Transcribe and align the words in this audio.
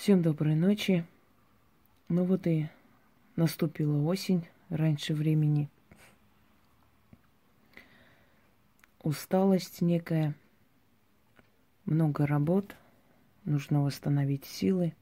Всем 0.00 0.22
доброй 0.22 0.54
ночи. 0.54 1.04
Ну 2.08 2.24
вот 2.24 2.46
и 2.46 2.70
наступила 3.36 4.02
осень 4.08 4.48
раньше 4.70 5.12
времени. 5.12 5.68
Усталость 9.02 9.82
некая, 9.82 10.34
много 11.84 12.26
работ, 12.26 12.74
нужно 13.44 13.82
восстановить 13.82 14.46
силы. 14.46 14.94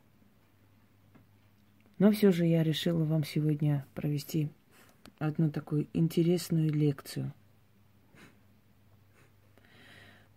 Но 2.01 2.11
все 2.11 2.33
же 2.33 2.45
я 2.45 2.65
решила 2.65 3.05
вам 3.05 3.23
сегодня 3.23 3.87
провести 3.95 4.49
одну 5.21 5.49
такую 5.49 5.87
интересную 5.93 6.73
лекцию 6.73 7.33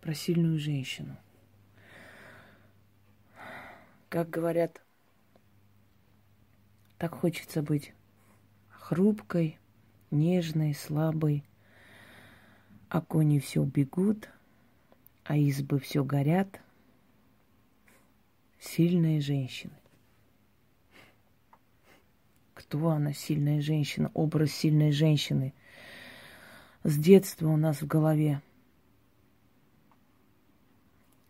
про 0.00 0.14
сильную 0.14 0.60
женщину– 0.60 1.16
как 4.12 4.28
говорят, 4.28 4.82
так 6.98 7.14
хочется 7.14 7.62
быть 7.62 7.94
хрупкой, 8.68 9.58
нежной, 10.10 10.74
слабой. 10.74 11.44
А 12.90 13.00
кони 13.00 13.38
все 13.38 13.64
бегут, 13.64 14.28
а 15.24 15.38
избы 15.38 15.78
все 15.78 16.04
горят. 16.04 16.60
Сильные 18.60 19.22
женщины. 19.22 19.72
Кто 22.52 22.90
она, 22.90 23.14
сильная 23.14 23.62
женщина? 23.62 24.10
Образ 24.12 24.52
сильной 24.52 24.92
женщины. 24.92 25.54
С 26.84 26.98
детства 26.98 27.48
у 27.48 27.56
нас 27.56 27.80
в 27.80 27.86
голове. 27.86 28.42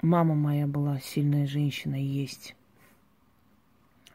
Мама 0.00 0.34
моя 0.34 0.66
была 0.66 0.98
сильная 0.98 1.46
женщина 1.46 1.94
и 1.94 2.04
есть 2.04 2.56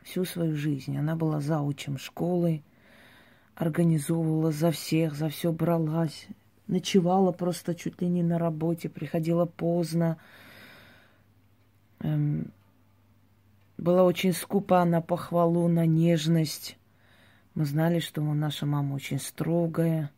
всю 0.07 0.23
свою 0.23 0.55
жизнь. 0.55 0.97
Она 0.97 1.15
была 1.15 1.41
заучем 1.41 1.97
школы, 1.97 2.63
организовывала 3.55 4.51
за 4.51 4.71
всех, 4.71 5.15
за 5.15 5.29
все 5.29 5.51
бралась, 5.51 6.27
ночевала 6.67 7.31
просто 7.31 7.75
чуть 7.75 8.01
ли 8.01 8.07
не 8.07 8.23
на 8.23 8.39
работе, 8.39 8.87
приходила 8.87 9.45
поздно. 9.45 10.17
Эм, 11.99 12.51
была 13.77 14.03
очень 14.03 14.33
скупа 14.33 14.85
на 14.85 15.01
похвалу, 15.01 15.67
на 15.67 15.85
нежность. 15.85 16.77
Мы 17.53 17.65
знали, 17.65 17.99
что 17.99 18.21
наша 18.21 18.65
мама 18.65 18.95
очень 18.95 19.19
строгая. 19.19 20.11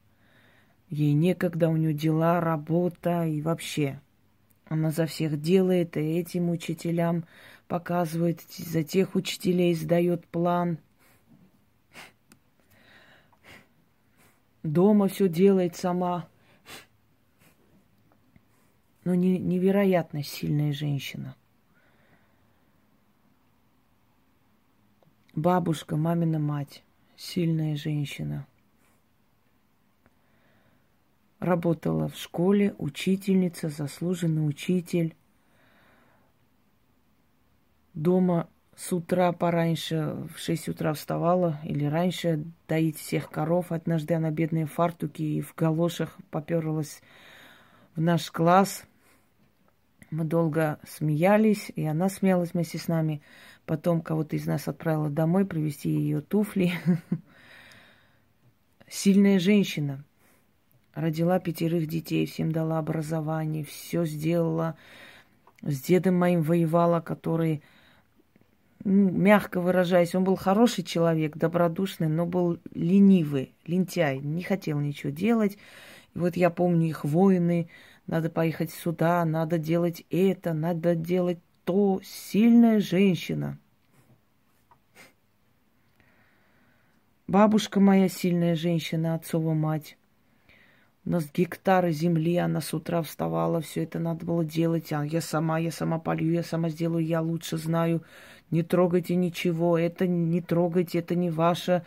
Ей 0.89 1.13
некогда, 1.13 1.69
у 1.69 1.77
нее 1.77 1.93
дела, 1.93 2.39
работа 2.41 3.25
и 3.25 3.41
вообще. 3.41 3.99
Она 4.67 4.91
за 4.91 5.07
всех 5.07 5.41
делает, 5.41 5.97
и 5.97 6.19
этим 6.19 6.49
учителям 6.51 7.25
показывает, 7.69 8.41
за 8.49 8.83
тех 8.83 9.15
учителей 9.15 9.75
сдает 9.75 10.27
план. 10.27 10.79
Дома 14.63 15.07
все 15.07 15.29
делает 15.29 15.75
сама. 15.75 16.27
Но 19.05 19.13
не, 19.13 19.37
невероятно 19.37 20.23
сильная 20.23 20.73
женщина. 20.73 21.35
Бабушка, 25.35 25.95
мамина 25.95 26.39
мать, 26.39 26.83
сильная 27.15 27.75
женщина. 27.75 28.47
Работала 31.39 32.09
в 32.09 32.17
школе, 32.17 32.73
учительница, 32.79 33.69
заслуженный 33.69 34.47
учитель 34.47 35.15
дома 37.93 38.49
с 38.75 38.93
утра 38.93 39.33
пораньше, 39.33 40.15
в 40.33 40.39
6 40.39 40.69
утра 40.69 40.93
вставала 40.93 41.59
или 41.65 41.83
раньше 41.83 42.45
доить 42.67 42.97
всех 42.97 43.29
коров. 43.29 43.73
Однажды 43.73 44.13
она 44.13 44.31
бедные 44.31 44.67
фартуки 44.67 45.21
и 45.21 45.41
в 45.41 45.53
галошах 45.53 46.17
поперлась 46.31 47.01
в 47.95 48.01
наш 48.01 48.31
класс. 48.31 48.85
Мы 50.11 50.23
долго 50.23 50.79
смеялись, 50.87 51.71
и 51.75 51.85
она 51.85 52.07
смеялась 52.07 52.53
вместе 52.53 52.77
с 52.77 52.87
нами. 52.87 53.21
Потом 53.65 54.01
кого-то 54.01 54.37
из 54.37 54.45
нас 54.45 54.67
отправила 54.67 55.09
домой 55.09 55.45
привезти 55.45 55.89
ее 55.89 56.21
туфли. 56.21 56.71
Сильная 58.87 59.39
женщина. 59.39 60.05
Родила 60.93 61.39
пятерых 61.39 61.85
детей, 61.85 62.25
всем 62.25 62.51
дала 62.51 62.79
образование, 62.79 63.65
все 63.65 64.05
сделала. 64.05 64.77
С 65.61 65.81
дедом 65.81 66.15
моим 66.15 66.41
воевала, 66.41 67.01
который 67.01 67.61
ну, 68.83 69.09
мягко 69.11 69.59
выражаясь, 69.59 70.15
он 70.15 70.23
был 70.23 70.35
хороший 70.35 70.83
человек, 70.83 71.35
добродушный, 71.37 72.07
но 72.07 72.25
был 72.25 72.59
ленивый, 72.73 73.53
лентяй, 73.65 74.19
не 74.19 74.43
хотел 74.43 74.79
ничего 74.79 75.11
делать. 75.11 75.57
И 76.15 76.19
вот 76.19 76.37
я 76.37 76.49
помню 76.49 76.87
их 76.87 77.03
воины, 77.03 77.69
надо 78.07 78.29
поехать 78.29 78.71
сюда, 78.71 79.23
надо 79.25 79.57
делать 79.57 80.05
это, 80.09 80.53
надо 80.53 80.95
делать 80.95 81.39
то. 81.65 82.01
Сильная 82.03 82.79
женщина. 82.79 83.59
Бабушка 87.27 87.79
моя 87.79 88.09
сильная 88.09 88.55
женщина, 88.55 89.13
отцова 89.13 89.53
мать. 89.53 89.97
У 91.05 91.11
нас 91.11 91.29
гектары 91.31 91.91
земли, 91.91 92.37
она 92.37 92.59
с 92.59 92.73
утра 92.73 93.01
вставала, 93.03 93.61
все 93.61 93.83
это 93.83 93.99
надо 93.99 94.25
было 94.25 94.43
делать. 94.43 94.91
А 94.91 95.05
я 95.05 95.21
сама, 95.21 95.59
я 95.59 95.71
сама 95.71 95.99
полью, 95.99 96.33
я 96.33 96.43
сама 96.43 96.69
сделаю, 96.69 97.05
я 97.05 97.21
лучше 97.21 97.57
знаю. 97.57 98.03
Не 98.51 98.63
трогайте 98.63 99.15
ничего, 99.15 99.77
это 99.77 100.07
не 100.07 100.41
трогайте, 100.41 100.99
это 100.99 101.15
не 101.15 101.29
ваше. 101.29 101.83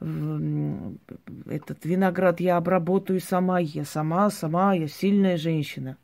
Этот 0.00 1.84
виноград 1.84 2.40
я 2.40 2.56
обработаю 2.56 3.20
сама, 3.20 3.58
я 3.58 3.84
сама, 3.84 4.30
сама, 4.30 4.74
я 4.74 4.88
сильная 4.88 5.36
женщина. 5.36 5.96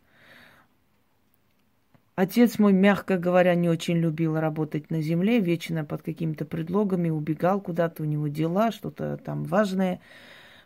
Отец 2.15 2.59
мой, 2.59 2.73
мягко 2.73 3.19
говоря, 3.19 3.55
не 3.55 3.69
очень 3.69 3.97
любил 3.97 4.39
работать 4.39 4.91
на 4.91 5.01
земле, 5.01 5.41
вечно 5.41 5.85
под 5.85 6.03
какими-то 6.03 6.45
предлогами 6.45 7.09
убегал 7.09 7.61
куда-то, 7.61 8.03
у 8.03 8.07
него 8.07 8.29
дела, 8.29 8.73
что-то 8.73 9.17
там 9.17 9.45
важное 9.45 10.01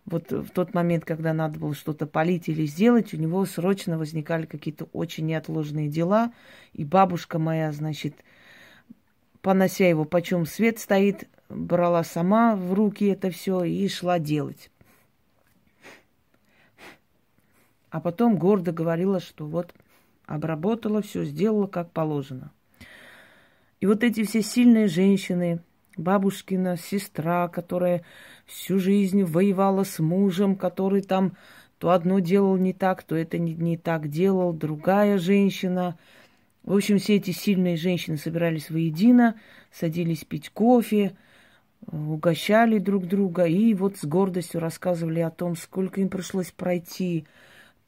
вот 0.06 0.31
в 0.31 0.50
тот 0.50 0.75
момент, 0.75 1.05
когда 1.05 1.33
надо 1.33 1.59
было 1.59 1.75
что-то 1.75 2.06
полить 2.06 2.49
или 2.49 2.67
сделать, 2.67 3.15
у 3.15 3.17
него 3.17 3.44
срочно 3.47 3.99
возникали 3.99 4.47
какие-то 4.47 4.84
очень 4.93 5.27
неотложные 5.27 5.89
дела. 5.89 6.33
И 6.73 6.84
бабушка 6.84 7.39
моя, 7.39 7.73
значит, 7.73 8.17
понося 9.44 9.87
его, 9.87 10.06
почем 10.06 10.47
свет 10.47 10.78
стоит, 10.78 11.28
брала 11.50 12.03
сама 12.03 12.56
в 12.56 12.72
руки 12.72 13.05
это 13.05 13.31
все 13.31 13.62
и 13.62 13.87
шла 13.88 14.19
делать. 14.19 14.71
А 17.91 18.00
потом 18.00 18.38
гордо 18.38 18.72
говорила, 18.72 19.21
что 19.21 19.44
вот 19.47 19.75
обработала 20.25 21.03
все, 21.03 21.25
сделала 21.25 21.66
как 21.66 21.93
положено. 21.93 22.53
И 23.81 23.87
вот 23.87 24.03
эти 24.03 24.25
все 24.25 24.41
сильные 24.41 24.88
женщины, 24.88 25.61
бабушкина 25.99 26.78
сестра, 26.78 27.49
которая 27.49 28.03
всю 28.47 28.78
жизнь 28.78 29.25
воевала 29.25 29.84
с 29.84 29.99
мужем, 29.99 30.56
который 30.56 31.03
там 31.03 31.37
то 31.78 31.91
одно 31.91 32.19
делал 32.19 32.56
не 32.56 32.72
так, 32.72 33.03
то 33.03 33.15
это 33.15 33.37
не, 33.37 33.53
не 33.53 33.76
так 33.76 34.09
делал, 34.09 34.55
другая 34.55 35.19
женщина. 35.19 35.99
В 36.64 36.75
общем, 36.75 36.98
все 36.98 37.16
эти 37.16 37.30
сильные 37.30 37.76
женщины 37.76 38.16
собирались 38.16 38.70
воедино, 38.70 39.38
садились 39.70 40.25
пить 40.25 40.48
кофе, 40.48 41.14
угощали 41.86 42.78
друг 42.78 43.06
друга 43.06 43.44
и 43.44 43.75
вот 43.75 43.98
с 43.98 44.04
гордостью 44.04 44.60
рассказывали 44.60 45.20
о 45.20 45.30
том, 45.30 45.56
сколько 45.56 46.00
им 46.00 46.08
пришлось 46.08 46.50
пройти. 46.50 47.26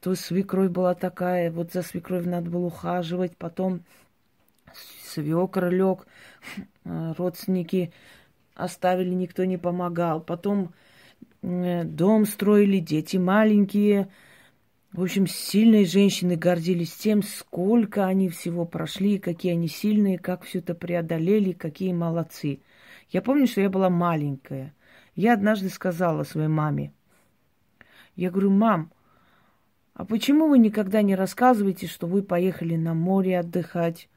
То 0.01 0.15
свекровь 0.15 0.71
была 0.71 0.95
такая, 0.95 1.51
вот 1.51 1.73
за 1.73 1.83
свекровь 1.83 2.27
надо 2.27 2.51
было 2.51 2.67
ухаживать, 2.67 3.35
потом 3.37 3.81
свекр 5.05 5.71
лег, 5.71 6.07
родственники 6.85 7.93
оставили, 8.55 9.15
никто 9.15 9.45
не 9.45 9.57
помогал. 9.57 10.21
Потом 10.21 10.75
э, 11.43 11.85
дом 11.85 12.27
строили, 12.27 12.79
дети 12.79 13.17
маленькие. 13.17 14.09
В 14.93 15.03
общем, 15.03 15.27
сильные 15.27 15.85
женщины 15.85 16.37
гордились 16.37 16.95
тем, 16.95 17.23
сколько 17.23 18.07
они 18.07 18.29
всего 18.29 18.65
прошли, 18.65 19.19
какие 19.19 19.53
они 19.53 19.69
сильные, 19.69 20.19
как 20.19 20.45
все 20.45 20.61
это 20.61 20.75
преодолели, 20.75 21.53
какие 21.53 21.93
молодцы. 21.93 22.61
Я 23.11 23.21
помню, 23.21 23.47
что 23.47 23.61
я 23.61 23.69
была 23.69 23.91
маленькая. 23.91 24.75
Я 25.15 25.35
однажды 25.35 25.69
сказала 25.69 26.25
своей 26.25 26.49
маме, 26.49 26.93
я 28.17 28.31
говорю, 28.31 28.51
мам, 28.51 28.91
а 29.93 30.05
почему 30.05 30.49
вы 30.49 30.59
никогда 30.59 31.03
не 31.03 31.15
рассказываете, 31.15 31.87
что 31.87 32.07
вы 32.07 32.23
поехали 32.23 32.77
на 32.77 32.95
море 32.95 33.39
отдыхать, 33.39 34.09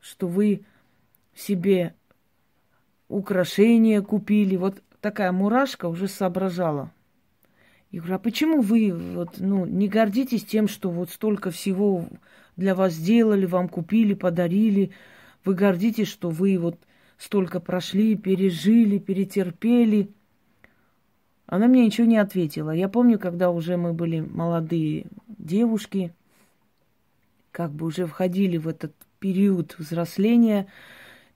что 0.00 0.26
вы 0.26 0.64
себе 1.34 1.94
украшения 3.08 4.02
купили. 4.02 4.56
Вот 4.56 4.82
такая 5.00 5.32
мурашка 5.32 5.86
уже 5.86 6.08
соображала. 6.08 6.92
Я 7.90 8.00
говорю, 8.00 8.16
а 8.16 8.18
почему 8.18 8.60
вы 8.60 8.92
вот, 8.92 9.36
ну, 9.38 9.64
не 9.64 9.88
гордитесь 9.88 10.44
тем, 10.44 10.68
что 10.68 10.90
вот 10.90 11.10
столько 11.10 11.50
всего 11.50 12.06
для 12.56 12.74
вас 12.74 12.92
сделали, 12.92 13.46
вам 13.46 13.68
купили, 13.68 14.14
подарили? 14.14 14.90
Вы 15.44 15.54
гордитесь, 15.54 16.08
что 16.08 16.28
вы 16.28 16.58
вот 16.58 16.78
столько 17.16 17.60
прошли, 17.60 18.14
пережили, 18.14 18.98
перетерпели. 18.98 20.10
Она 21.46 21.66
мне 21.66 21.86
ничего 21.86 22.06
не 22.06 22.18
ответила. 22.18 22.70
Я 22.72 22.90
помню, 22.90 23.18
когда 23.18 23.50
уже 23.50 23.78
мы 23.78 23.94
были 23.94 24.20
молодые 24.20 25.06
девушки, 25.26 26.12
как 27.52 27.72
бы 27.72 27.86
уже 27.86 28.06
входили 28.06 28.58
в 28.58 28.68
этот 28.68 28.92
период 29.18 29.76
взросления, 29.78 30.66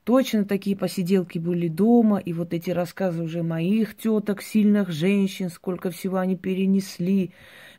точно 0.05 0.45
такие 0.45 0.77
посиделки 0.77 1.39
были 1.39 1.69
дома, 1.69 2.19
и 2.19 2.33
вот 2.33 2.53
эти 2.53 2.71
рассказы 2.71 3.23
уже 3.23 3.43
моих 3.43 3.97
теток, 3.97 4.43
сильных 4.43 4.91
женщин, 4.91 5.51
сколько 5.51 5.91
всего 5.91 6.19
они 6.19 6.37
перенесли, 6.37 7.33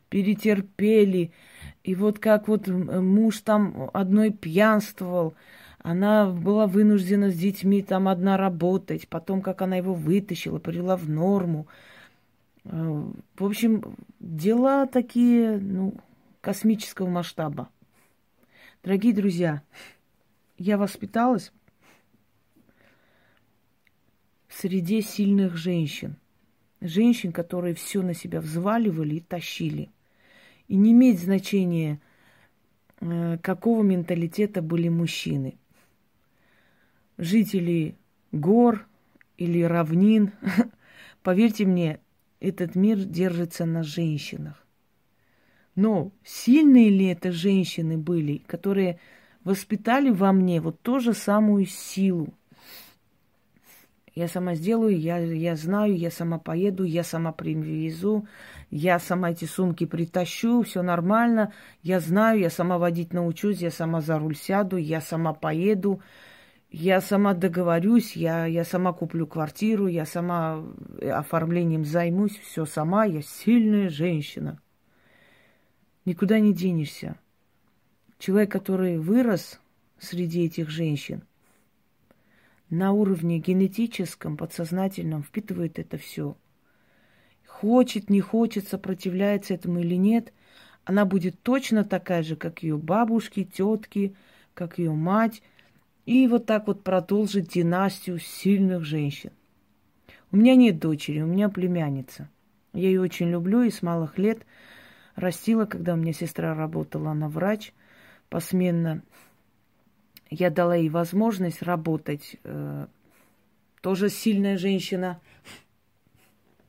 перетерпели. 0.09 1.31
И 1.83 1.95
вот 1.95 2.19
как 2.19 2.47
вот 2.47 2.67
муж 2.67 3.39
там 3.41 3.89
одной 3.93 4.31
пьянствовал, 4.31 5.33
она 5.79 6.27
была 6.27 6.65
вынуждена 6.65 7.29
с 7.29 7.35
детьми 7.35 7.81
там 7.81 8.07
одна 8.07 8.37
работать, 8.37 9.07
потом 9.09 9.41
как 9.41 9.61
она 9.61 9.75
его 9.75 9.93
вытащила, 9.93 10.59
привела 10.59 10.95
в 10.95 11.09
норму. 11.09 11.67
Э, 12.63 13.03
в 13.37 13.45
общем, 13.45 13.97
дела 14.21 14.85
такие, 14.87 15.57
ну, 15.57 15.93
космического 16.39 17.09
масштаба. 17.09 17.67
Дорогие 18.81 19.13
друзья, 19.13 19.61
я 20.57 20.77
воспиталась 20.77 21.51
среде 24.59 25.01
сильных 25.01 25.57
женщин. 25.57 26.17
Женщин, 26.81 27.31
которые 27.31 27.75
все 27.75 28.01
на 28.01 28.13
себя 28.13 28.41
взваливали 28.41 29.15
и 29.15 29.19
тащили. 29.21 29.89
И 30.67 30.75
не 30.75 30.91
имеет 30.91 31.19
значения, 31.19 32.01
э, 33.00 33.38
какого 33.41 33.83
менталитета 33.83 34.61
были 34.61 34.89
мужчины. 34.89 35.57
Жители 37.17 37.95
гор 38.31 38.85
или 39.38 39.61
равнин, 39.61 40.31
поверьте 41.23 41.65
мне, 41.65 42.00
этот 42.39 42.75
мир 42.75 42.97
держится 42.97 43.65
на 43.65 43.83
женщинах. 43.83 44.65
Но 45.75 46.11
сильные 46.23 46.89
ли 46.89 47.05
это 47.05 47.31
женщины 47.31 47.97
были, 47.97 48.38
которые 48.38 49.00
воспитали 49.44 50.09
во 50.09 50.31
мне 50.31 50.61
вот 50.61 50.81
ту 50.81 51.00
же 51.00 51.13
самую 51.13 51.65
силу, 51.65 52.33
я 54.15 54.27
сама 54.27 54.54
сделаю, 54.54 55.00
я, 55.00 55.18
я 55.18 55.56
знаю, 55.56 55.98
я 55.98 56.12
сама 56.12 56.38
поеду, 56.38 56.83
я 56.83 57.04
сама 57.04 57.31
привезу, 57.31 58.27
я 58.69 59.00
сама 59.00 59.31
эти 59.31 59.45
сумки 59.45 59.86
притащу, 59.86 60.62
все 60.62 60.83
нормально, 60.83 61.51
я 61.81 62.00
знаю, 62.00 62.39
я 62.39 62.51
сама 62.51 62.77
водить 62.77 63.12
научусь, 63.12 63.60
я 63.60 63.71
сама 63.71 64.01
за 64.01 64.19
руль 64.19 64.36
сяду, 64.36 64.77
я 64.77 65.01
сама 65.01 65.33
поеду, 65.33 66.01
я 66.69 67.01
сама 67.01 67.33
договорюсь, 67.33 68.15
я, 68.15 68.45
я 68.45 68.63
сама 68.63 68.94
куплю 68.94 69.25
квартиру, 69.25 69.88
я 69.88 70.06
сама 70.06 70.63
э, 71.00 71.10
оформлением 71.10 71.83
займусь, 71.83 72.38
все 72.38 72.65
сама, 72.65 73.06
я 73.06 73.21
сильная 73.24 73.89
женщина. 73.89 74.60
Никуда 76.06 76.39
не 76.39 76.54
денешься. 76.54 77.15
Человек, 78.19 78.51
который 78.51 79.00
вырос 79.00 79.60
среди 79.98 80.45
этих 80.45 80.69
женщин– 80.69 81.24
на 82.73 82.91
уровне 82.91 83.39
генетическом, 83.39 84.37
подсознательном 84.37 85.23
впитывает 85.23 85.79
это 85.79 85.97
все. 85.97 86.35
Хочет, 87.47 88.09
не 88.09 88.19
хочет, 88.19 88.67
сопротивляется 88.67 89.53
этому 89.53 89.79
или 89.79 89.95
нет, 89.95 90.33
она 90.85 91.05
будет 91.05 91.41
точно 91.41 91.83
такая 91.83 92.23
же, 92.23 92.35
как 92.35 92.63
ее 92.63 92.77
бабушки, 92.77 93.43
тетки, 93.43 94.15
как 94.53 94.79
ее 94.79 94.91
мать, 94.91 95.41
и 96.05 96.27
вот 96.27 96.45
так 96.45 96.67
вот 96.67 96.83
продолжит 96.83 97.47
династию 97.47 98.19
сильных 98.19 98.83
женщин. 98.83 99.31
У 100.31 100.37
меня 100.37 100.55
нет 100.55 100.79
дочери, 100.79 101.21
у 101.21 101.27
меня 101.27 101.47
племянница. 101.47 102.29
Я 102.73 102.87
ее 102.87 103.01
очень 103.01 103.29
люблю 103.29 103.61
и 103.61 103.69
с 103.69 103.81
малых 103.81 104.17
лет 104.17 104.45
растила, 105.15 105.65
когда 105.65 105.93
у 105.93 105.97
меня 105.97 106.11
сестра 106.11 106.55
работала, 106.55 107.11
она 107.11 107.29
врач 107.29 107.71
посменно 108.29 109.03
я 110.33 110.50
дала 110.50 110.75
ей 110.75 110.89
возможность 110.89 111.62
работать. 111.62 112.38
Э, 112.44 112.88
тоже 113.81 114.09
сильная 114.09 114.57
женщина. 114.57 115.21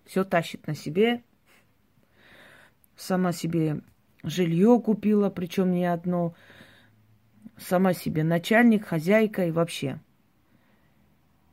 Все 0.05 0.23
тащит 0.25 0.67
на 0.67 0.75
себе. 0.75 1.23
Сама 2.95 3.33
себе 3.33 3.81
жилье 4.23 4.81
купила, 4.81 5.31
причем 5.31 5.73
не 5.73 5.87
одно. 5.87 6.35
Сама 7.57 7.95
себе 7.95 8.23
начальник, 8.23 8.85
хозяйка 8.85 9.47
и 9.47 9.51
вообще. 9.51 9.99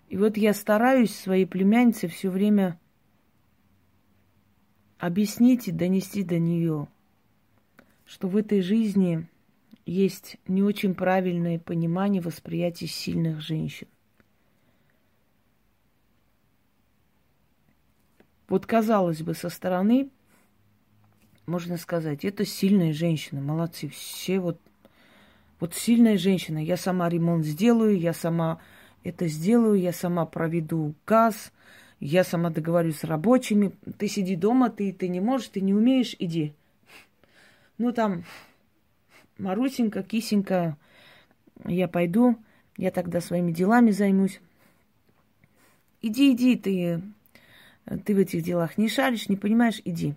И 0.09 0.17
вот 0.17 0.35
я 0.35 0.53
стараюсь 0.53 1.15
своей 1.15 1.45
племяннице 1.45 2.09
все 2.09 2.29
время 2.29 2.77
объяснить 4.97 5.69
и 5.69 5.71
донести 5.71 6.23
до 6.23 6.39
нее, 6.39 6.89
что 8.05 8.27
в 8.27 8.35
этой 8.35 8.61
жизни 8.61 9.27
есть 9.85 10.37
не 10.47 10.63
очень 10.63 10.95
правильное 10.95 11.59
понимание 11.59 12.21
восприятия 12.21 12.87
сильных 12.87 13.41
женщин. 13.41 13.87
Вот 18.47 18.65
казалось 18.65 19.21
бы, 19.21 19.33
со 19.33 19.49
стороны 19.49 20.09
можно 21.45 21.77
сказать, 21.77 22.23
это 22.23 22.45
сильная 22.45 22.93
женщина, 22.93 23.41
молодцы, 23.41 23.89
все 23.89 24.39
вот, 24.39 24.59
вот 25.59 25.73
сильная 25.73 26.17
женщина, 26.17 26.63
я 26.63 26.77
сама 26.77 27.09
ремонт 27.09 27.45
сделаю, 27.45 27.99
я 27.99 28.13
сама 28.13 28.59
это 29.03 29.27
сделаю, 29.27 29.79
я 29.79 29.91
сама 29.91 30.25
проведу 30.25 30.93
газ, 31.05 31.51
я 31.99 32.23
сама 32.23 32.49
договорюсь 32.49 32.99
с 32.99 33.03
рабочими, 33.03 33.73
ты 33.97 34.07
сиди 34.07 34.35
дома, 34.35 34.69
ты, 34.69 34.93
ты 34.93 35.07
не 35.07 35.19
можешь, 35.19 35.49
ты 35.49 35.61
не 35.61 35.73
умеешь, 35.73 36.15
иди. 36.19 36.53
Ну 37.77 37.91
там 37.91 38.23
Марусенька, 39.41 40.03
кисенька, 40.03 40.77
я 41.65 41.87
пойду, 41.87 42.37
я 42.77 42.91
тогда 42.91 43.21
своими 43.21 43.51
делами 43.51 43.89
займусь. 43.89 44.39
Иди, 46.01 46.33
иди, 46.33 46.55
ты, 46.55 47.01
ты 48.05 48.15
в 48.15 48.19
этих 48.19 48.43
делах 48.43 48.77
не 48.77 48.87
шаришь, 48.87 49.29
не 49.29 49.35
понимаешь, 49.35 49.81
иди. 49.83 50.13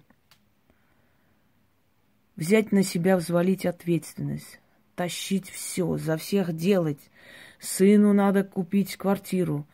Взять 2.37 2.71
на 2.71 2.82
себя, 2.82 3.17
взвалить 3.17 3.65
ответственность, 3.65 4.61
тащить 4.94 5.49
все, 5.49 5.97
за 5.97 6.19
всех 6.19 6.55
делать. 6.55 7.11
Сыну 7.59 8.12
надо 8.12 8.44
купить 8.44 8.97
квартиру, 8.97 9.66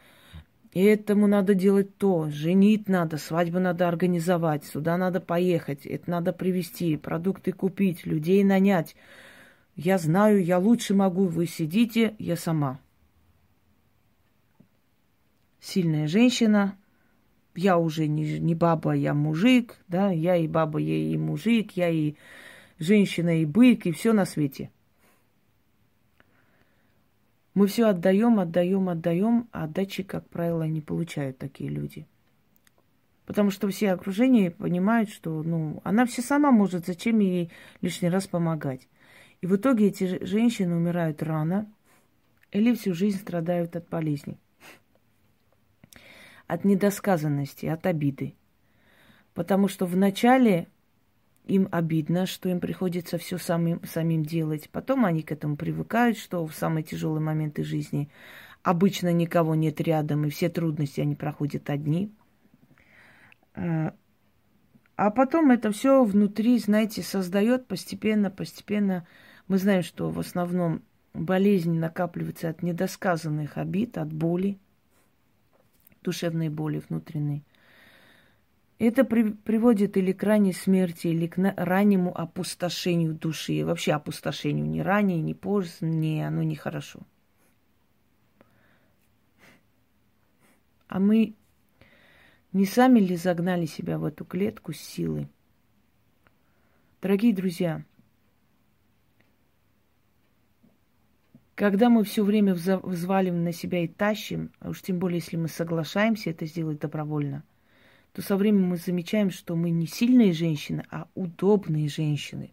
этому 0.72 1.26
надо 1.26 1.54
делать 1.54 1.96
то, 1.96 2.30
женить 2.30 2.88
надо, 2.88 3.16
свадьбу 3.16 3.58
надо 3.58 3.88
организовать, 3.88 4.64
сюда 4.64 4.96
надо 4.96 5.20
поехать, 5.20 5.86
это 5.86 6.08
надо 6.08 6.32
привезти, 6.32 6.96
продукты 6.96 7.50
купить, 7.50 8.06
людей 8.06 8.44
нанять– 8.44 8.94
я 9.82 9.96
знаю, 9.96 10.44
я 10.44 10.58
лучше 10.58 10.94
могу, 10.94 11.26
вы 11.26 11.46
сидите, 11.46 12.14
я 12.18 12.36
сама. 12.36 12.78
Сильная 15.58 16.06
женщина, 16.06 16.76
я 17.54 17.78
уже 17.78 18.06
не, 18.06 18.38
не 18.40 18.54
баба, 18.54 18.92
я 18.94 19.14
мужик, 19.14 19.78
да, 19.88 20.10
я 20.10 20.36
и 20.36 20.46
баба, 20.46 20.78
я 20.80 20.96
и 20.96 21.16
мужик, 21.16 21.72
я 21.76 21.88
и 21.88 22.14
женщина, 22.78 23.40
и 23.40 23.46
бык, 23.46 23.86
и 23.86 23.92
все 23.92 24.12
на 24.12 24.26
свете. 24.26 24.70
Мы 27.54 27.66
все 27.66 27.88
отдаем, 27.88 28.38
отдаем, 28.38 28.90
отдаем, 28.90 29.48
а 29.50 29.64
отдачи, 29.64 30.02
как 30.02 30.28
правило, 30.28 30.64
не 30.64 30.82
получают 30.82 31.38
такие 31.38 31.70
люди. 31.70 32.06
Потому 33.24 33.50
что 33.50 33.66
все 33.68 33.92
окружения 33.92 34.50
понимают, 34.50 35.08
что 35.08 35.42
ну, 35.42 35.80
она 35.84 36.04
все 36.04 36.20
сама 36.20 36.50
может, 36.50 36.84
зачем 36.84 37.20
ей 37.20 37.50
лишний 37.80 38.10
раз 38.10 38.26
помогать. 38.26 38.86
И 39.40 39.46
в 39.46 39.56
итоге 39.56 39.88
эти 39.88 40.22
женщины 40.24 40.76
умирают 40.76 41.22
рано 41.22 41.70
или 42.52 42.74
всю 42.74 42.94
жизнь 42.94 43.18
страдают 43.18 43.74
от 43.76 43.88
болезней, 43.88 44.38
от 46.46 46.64
недосказанности, 46.64 47.66
от 47.66 47.86
обиды. 47.86 48.34
Потому 49.32 49.68
что 49.68 49.86
вначале 49.86 50.68
им 51.46 51.68
обидно, 51.70 52.26
что 52.26 52.48
им 52.48 52.60
приходится 52.60 53.18
все 53.18 53.38
самим, 53.38 53.82
самим 53.84 54.24
делать. 54.24 54.68
Потом 54.70 55.04
они 55.04 55.22
к 55.22 55.32
этому 55.32 55.56
привыкают, 55.56 56.18
что 56.18 56.46
в 56.46 56.54
самые 56.54 56.84
тяжелые 56.84 57.22
моменты 57.22 57.64
жизни 57.64 58.10
обычно 58.62 59.12
никого 59.12 59.54
нет 59.54 59.80
рядом, 59.80 60.26
и 60.26 60.30
все 60.30 60.48
трудности 60.48 61.00
они 61.00 61.14
проходят 61.14 61.70
одни. 61.70 62.12
А, 63.54 63.94
а 64.96 65.10
потом 65.10 65.50
это 65.50 65.72
все 65.72 66.04
внутри, 66.04 66.58
знаете, 66.58 67.02
создает 67.02 67.66
постепенно, 67.66 68.30
постепенно 68.30 69.06
мы 69.50 69.58
знаем, 69.58 69.82
что 69.82 70.10
в 70.10 70.20
основном 70.20 70.80
болезнь 71.12 71.76
накапливается 71.76 72.50
от 72.50 72.62
недосказанных 72.62 73.58
обид, 73.58 73.98
от 73.98 74.12
боли, 74.12 74.60
душевной 76.02 76.48
боли 76.48 76.80
внутренней. 76.88 77.42
Это 78.78 79.02
при, 79.02 79.32
приводит 79.32 79.96
или 79.96 80.12
к 80.12 80.22
ранней 80.22 80.52
смерти, 80.52 81.08
или 81.08 81.26
к 81.26 81.36
на, 81.36 81.52
раннему 81.56 82.16
опустошению 82.16 83.12
души. 83.12 83.64
вообще 83.64 83.90
опустошению 83.90 84.70
ни 84.70 84.78
ранее, 84.78 85.20
ни 85.20 85.32
позже, 85.32 85.72
ни 85.80 86.20
оно 86.20 86.44
нехорошо. 86.44 87.00
А 90.86 91.00
мы 91.00 91.34
не 92.52 92.66
сами 92.66 93.00
ли 93.00 93.16
загнали 93.16 93.66
себя 93.66 93.98
в 93.98 94.04
эту 94.04 94.24
клетку 94.24 94.72
с 94.72 94.78
силой? 94.78 95.26
Дорогие 97.02 97.34
друзья, 97.34 97.84
когда 101.60 101.90
мы 101.90 102.04
все 102.04 102.24
время 102.24 102.54
взваливаем 102.54 103.44
на 103.44 103.52
себя 103.52 103.84
и 103.84 103.86
тащим, 103.86 104.50
а 104.60 104.70
уж 104.70 104.80
тем 104.80 104.98
более, 104.98 105.18
если 105.18 105.36
мы 105.36 105.46
соглашаемся 105.46 106.30
это 106.30 106.46
сделать 106.46 106.78
добровольно, 106.78 107.44
то 108.14 108.22
со 108.22 108.38
временем 108.38 108.68
мы 108.68 108.78
замечаем, 108.78 109.30
что 109.30 109.54
мы 109.56 109.68
не 109.68 109.86
сильные 109.86 110.32
женщины, 110.32 110.86
а 110.90 111.06
удобные 111.14 111.90
женщины. 111.90 112.50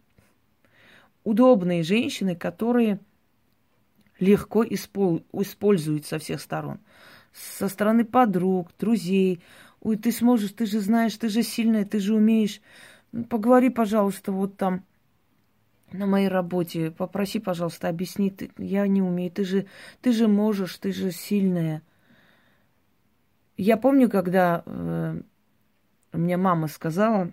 Удобные 1.24 1.84
женщины, 1.84 2.36
которые 2.36 3.00
легко 4.20 4.62
используют 4.62 6.04
со 6.04 6.18
всех 6.18 6.38
сторон. 6.42 6.78
Со 7.32 7.68
стороны 7.70 8.04
подруг, 8.04 8.72
друзей. 8.78 9.40
Ой, 9.80 9.96
ты 9.96 10.12
сможешь, 10.12 10.52
ты 10.52 10.66
же 10.66 10.80
знаешь, 10.80 11.16
ты 11.16 11.30
же 11.30 11.42
сильная, 11.42 11.86
ты 11.86 11.98
же 11.98 12.14
умеешь. 12.14 12.60
Ну, 13.12 13.24
поговори, 13.24 13.70
пожалуйста, 13.70 14.32
вот 14.32 14.58
там 14.58 14.84
на 15.92 16.06
моей 16.06 16.28
работе. 16.28 16.90
Попроси, 16.90 17.38
пожалуйста, 17.38 17.88
объясни. 17.88 18.34
Я 18.58 18.86
не 18.86 19.02
умею. 19.02 19.30
Ты 19.30 19.44
же, 19.44 19.66
ты 20.00 20.12
же 20.12 20.28
можешь, 20.28 20.76
ты 20.78 20.92
же 20.92 21.10
сильная. 21.10 21.82
Я 23.56 23.76
помню, 23.76 24.08
когда 24.08 24.62
э, 24.66 25.20
мне 26.12 26.36
мама 26.36 26.68
сказала, 26.68 27.32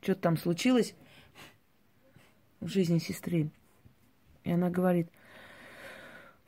что-то 0.00 0.20
там 0.20 0.36
случилось 0.36 0.94
в 2.60 2.68
жизни 2.68 2.98
сестры. 2.98 3.50
И 4.44 4.50
она 4.50 4.70
говорит, 4.70 5.08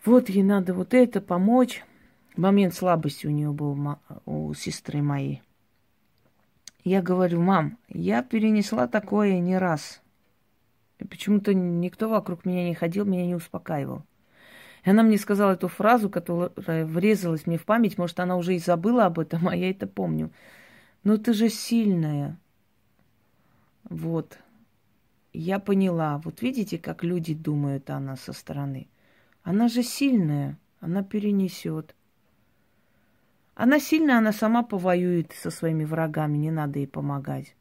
вот 0.04 0.28
ей 0.30 0.42
надо 0.42 0.74
вот 0.74 0.94
это 0.94 1.20
помочь. 1.20 1.84
Момент 2.36 2.74
слабости 2.74 3.26
у 3.26 3.30
нее 3.30 3.52
был 3.52 3.98
у 4.24 4.54
сестры 4.54 5.02
моей. 5.02 5.42
Я 6.84 7.02
говорю, 7.02 7.40
мам, 7.40 7.78
я 7.88 8.22
перенесла 8.22 8.86
такое 8.86 9.38
не 9.38 9.58
раз. 9.58 10.00
Почему-то 10.98 11.54
никто 11.54 12.08
вокруг 12.08 12.44
меня 12.44 12.64
не 12.64 12.74
ходил, 12.74 13.04
меня 13.04 13.26
не 13.26 13.34
успокаивал. 13.34 14.02
И 14.84 14.90
она 14.90 15.02
мне 15.02 15.18
сказала 15.18 15.52
эту 15.52 15.68
фразу, 15.68 16.08
которая 16.08 16.86
врезалась 16.86 17.46
мне 17.46 17.58
в 17.58 17.64
память. 17.64 17.98
Может, 17.98 18.20
она 18.20 18.36
уже 18.36 18.54
и 18.54 18.58
забыла 18.58 19.06
об 19.06 19.18
этом, 19.18 19.48
а 19.48 19.56
я 19.56 19.70
это 19.70 19.86
помню. 19.86 20.30
Но 21.04 21.16
ты 21.16 21.32
же 21.32 21.48
сильная. 21.48 22.38
Вот. 23.84 24.38
Я 25.32 25.58
поняла. 25.58 26.20
Вот 26.24 26.42
видите, 26.42 26.78
как 26.78 27.04
люди 27.04 27.34
думают 27.34 27.90
о 27.90 28.00
нас 28.00 28.22
со 28.22 28.32
стороны. 28.32 28.88
Она 29.42 29.68
же 29.68 29.82
сильная. 29.82 30.58
Она 30.80 31.02
перенесет. 31.02 31.94
Она 33.62 33.78
сильная, 33.78 34.16
она 34.16 34.32
сама 34.32 34.62
повоюет 34.62 35.32
со 35.32 35.50
своими 35.50 35.84
врагами. 35.84 36.38
Не 36.38 36.50
надо 36.50 36.78
ей 36.78 36.86
помогать. 36.86 37.54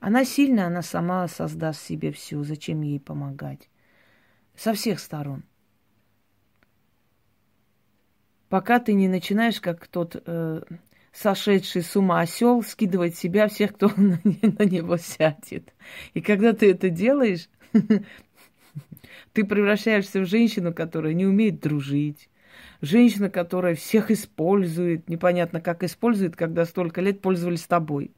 Она 0.00 0.26
сильная, 0.26 0.66
она 0.66 0.82
сама 0.82 1.26
создаст 1.28 1.80
себе 1.80 2.12
все. 2.12 2.42
Зачем 2.44 2.82
ей 2.82 3.00
помогать? 3.00 3.70
Со 4.54 4.74
всех 4.74 5.00
сторон. 5.00 5.44
Пока 8.50 8.78
ты 8.80 8.92
не 8.92 9.08
начинаешь, 9.08 9.62
как 9.62 9.86
тот 9.86 10.22
э, 10.26 10.62
сошедший 11.10 11.80
с 11.80 11.96
ума 11.96 12.20
осел, 12.20 12.62
скидывать 12.62 13.16
себя 13.16 13.48
всех, 13.48 13.76
кто 13.76 13.88
на, 13.96 14.20
на 14.24 14.64
него 14.64 14.98
сядет. 14.98 15.72
И 16.12 16.20
когда 16.20 16.52
ты 16.52 16.70
это 16.70 16.90
делаешь, 16.90 17.48
ты 19.32 19.44
превращаешься 19.46 20.20
в 20.20 20.26
женщину, 20.26 20.74
которая 20.74 21.14
не 21.14 21.24
умеет 21.24 21.60
дружить, 21.60 22.28
женщина, 22.82 23.30
которая 23.30 23.74
всех 23.74 24.10
использует, 24.10 25.08
непонятно 25.08 25.62
как 25.62 25.82
использует, 25.84 26.36
когда 26.36 26.66
столько 26.66 27.00
лет 27.00 27.22
пользовались 27.22 27.64
тобой. 27.66 28.10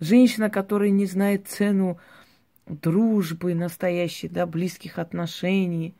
Женщина, 0.00 0.48
которая 0.48 0.90
не 0.90 1.04
знает 1.04 1.48
цену 1.48 1.98
дружбы 2.66 3.54
настоящей, 3.54 4.28
да, 4.28 4.46
близких 4.46 4.98
отношений. 4.98 5.96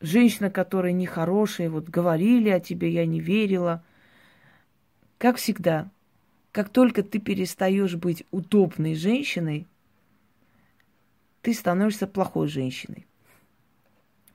Женщина, 0.00 0.50
которая 0.50 0.92
нехорошая, 0.92 1.70
вот 1.70 1.88
говорили 1.88 2.50
о 2.50 2.60
тебе, 2.60 2.90
я 2.90 3.06
не 3.06 3.20
верила. 3.20 3.84
Как 5.18 5.36
всегда, 5.36 5.90
как 6.50 6.68
только 6.68 7.04
ты 7.04 7.20
перестаешь 7.20 7.94
быть 7.94 8.24
удобной 8.32 8.96
женщиной, 8.96 9.68
ты 11.42 11.54
становишься 11.54 12.08
плохой 12.08 12.48
женщиной. 12.48 13.06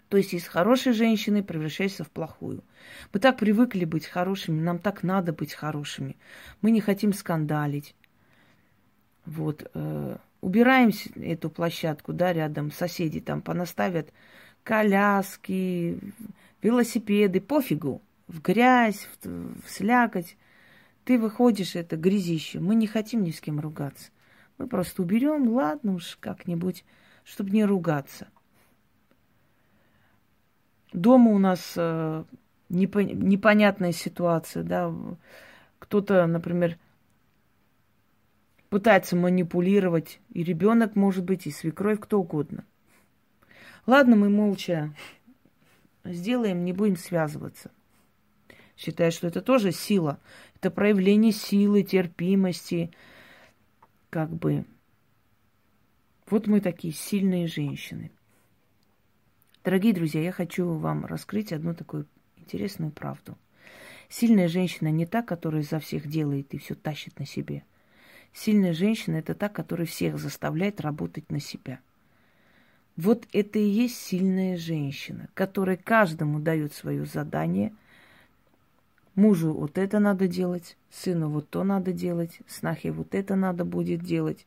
То 0.09 0.17
есть 0.17 0.33
из 0.33 0.47
хорошей 0.47 0.93
женщины 0.93 1.43
превращаешься 1.43 2.03
в 2.03 2.09
плохую. 2.09 2.63
Мы 3.13 3.19
так 3.19 3.37
привыкли 3.37 3.83
быть 3.83 4.05
хорошими, 4.05 4.61
нам 4.61 4.79
так 4.79 5.03
надо 5.03 5.33
быть 5.33 5.53
хорошими. 5.53 6.15
Мы 6.61 6.71
не 6.71 6.79
хотим 6.79 7.11
скандалить. 7.11 7.93
Вот. 9.25 9.69
Э, 9.73 10.17
убираем 10.39 10.91
эту 11.15 11.49
площадку, 11.49 12.13
да, 12.13 12.31
рядом 12.31 12.71
соседи 12.71 13.19
там 13.19 13.41
понаставят 13.41 14.13
коляски, 14.63 15.99
велосипеды, 16.61 17.41
пофигу, 17.41 18.01
в 18.27 18.41
грязь, 18.41 19.07
в, 19.21 19.61
в 19.61 19.69
слякоть. 19.69 20.37
Ты 21.03 21.19
выходишь, 21.19 21.75
это 21.75 21.97
грязище. 21.97 22.59
Мы 22.59 22.75
не 22.75 22.87
хотим 22.87 23.23
ни 23.23 23.31
с 23.31 23.41
кем 23.41 23.59
ругаться. 23.59 24.11
Мы 24.57 24.67
просто 24.67 25.01
уберем, 25.01 25.49
ладно 25.49 25.95
уж, 25.95 26.17
как-нибудь, 26.19 26.85
чтобы 27.23 27.51
не 27.51 27.65
ругаться. 27.65 28.27
Дома 30.93 31.31
у 31.31 31.37
нас 31.37 31.73
э, 31.75 32.23
непонятная 32.69 33.91
ситуация, 33.91 34.63
да. 34.63 34.93
Кто-то, 35.79 36.25
например, 36.25 36.77
пытается 38.69 39.15
манипулировать 39.15 40.19
и 40.29 40.43
ребенок, 40.43 40.95
может 40.95 41.23
быть, 41.23 41.47
и 41.47 41.51
свекровь, 41.51 41.99
кто 41.99 42.19
угодно. 42.19 42.65
Ладно, 43.85 44.15
мы 44.15 44.29
молча 44.29 44.93
сделаем, 46.03 46.65
не 46.65 46.73
будем 46.73 46.97
связываться. 46.97 47.71
Считаю, 48.75 49.11
что 49.11 49.27
это 49.27 49.41
тоже 49.41 49.71
сила. 49.71 50.19
Это 50.55 50.69
проявление 50.69 51.31
силы, 51.31 51.83
терпимости. 51.83 52.91
Как 54.09 54.29
бы. 54.29 54.65
Вот 56.29 56.47
мы 56.47 56.61
такие 56.61 56.93
сильные 56.93 57.47
женщины. 57.47 58.11
Дорогие 59.67 59.93
друзья, 59.93 60.21
я 60.21 60.31
хочу 60.31 60.71
вам 60.71 61.05
раскрыть 61.05 61.51
одну 61.51 61.75
такую 61.75 62.07
интересную 62.37 62.89
правду. 62.89 63.37
Сильная 64.07 64.47
женщина 64.47 64.87
не 64.87 65.05
та, 65.05 65.21
которая 65.21 65.61
за 65.61 65.79
всех 65.79 66.07
делает 66.07 66.53
и 66.53 66.57
все 66.57 66.73
тащит 66.73 67.19
на 67.19 67.25
себе– 67.25 67.65
Сильная 68.33 68.73
женщина– 68.73 69.15
это 69.17 69.33
та, 69.33 69.49
которая 69.49 69.87
всех 69.87 70.19
заставляет 70.19 70.79
работать 70.79 71.31
на 71.31 71.39
себя. 71.39 71.79
Вот 72.95 73.27
это 73.33 73.57
и 73.57 73.67
есть 73.67 73.97
сильная 73.97 74.57
женщина, 74.57 75.27
которая 75.33 75.75
каждому 75.75 76.39
дает 76.39 76.73
свое 76.73 77.05
задание. 77.05 77.73
Мужу 79.15 79.53
вот 79.53 79.79
это 79.79 79.97
надо 79.97 80.27
делать, 80.27 80.77
сыну 80.91 81.29
вот 81.29 81.49
то 81.49 81.63
надо 81.63 81.93
делать, 81.93 82.39
снахе 82.47 82.91
вот 82.91 83.15
это 83.15 83.35
надо 83.35 83.65
будет 83.65 84.01
делать. 84.01 84.45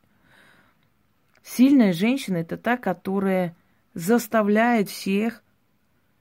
Сильная 1.42 1.92
женщина– 1.92 2.36
это 2.38 2.56
та, 2.56 2.76
которая 2.76 3.56
заставляет 3.94 4.88
всех 4.88 5.42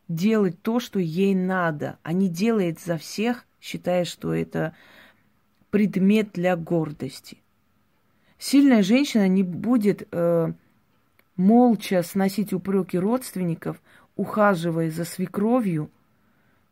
делать 0.08 0.62
то, 0.62 0.80
что 0.80 1.00
ей 1.00 1.36
надо, 1.36 2.00
а 2.04 2.14
не 2.14 2.30
делает 2.30 2.80
за 2.80 2.98
всех, 2.98 3.46
считая, 3.62 4.06
что 4.06 4.34
это 4.34 4.76
предмет 5.70 6.32
для 6.34 6.56
гордости– 6.56 7.42
Сильная 8.40 8.84
женщина 8.84 9.28
не 9.28 9.44
будет 9.44 10.08
э, 10.12 10.54
молча 11.36 12.02
сносить 12.04 12.54
упреки 12.54 12.98
родственников, 12.98 13.82
ухаживая 14.16 14.90
за 14.90 15.04
свекровью, 15.04 15.92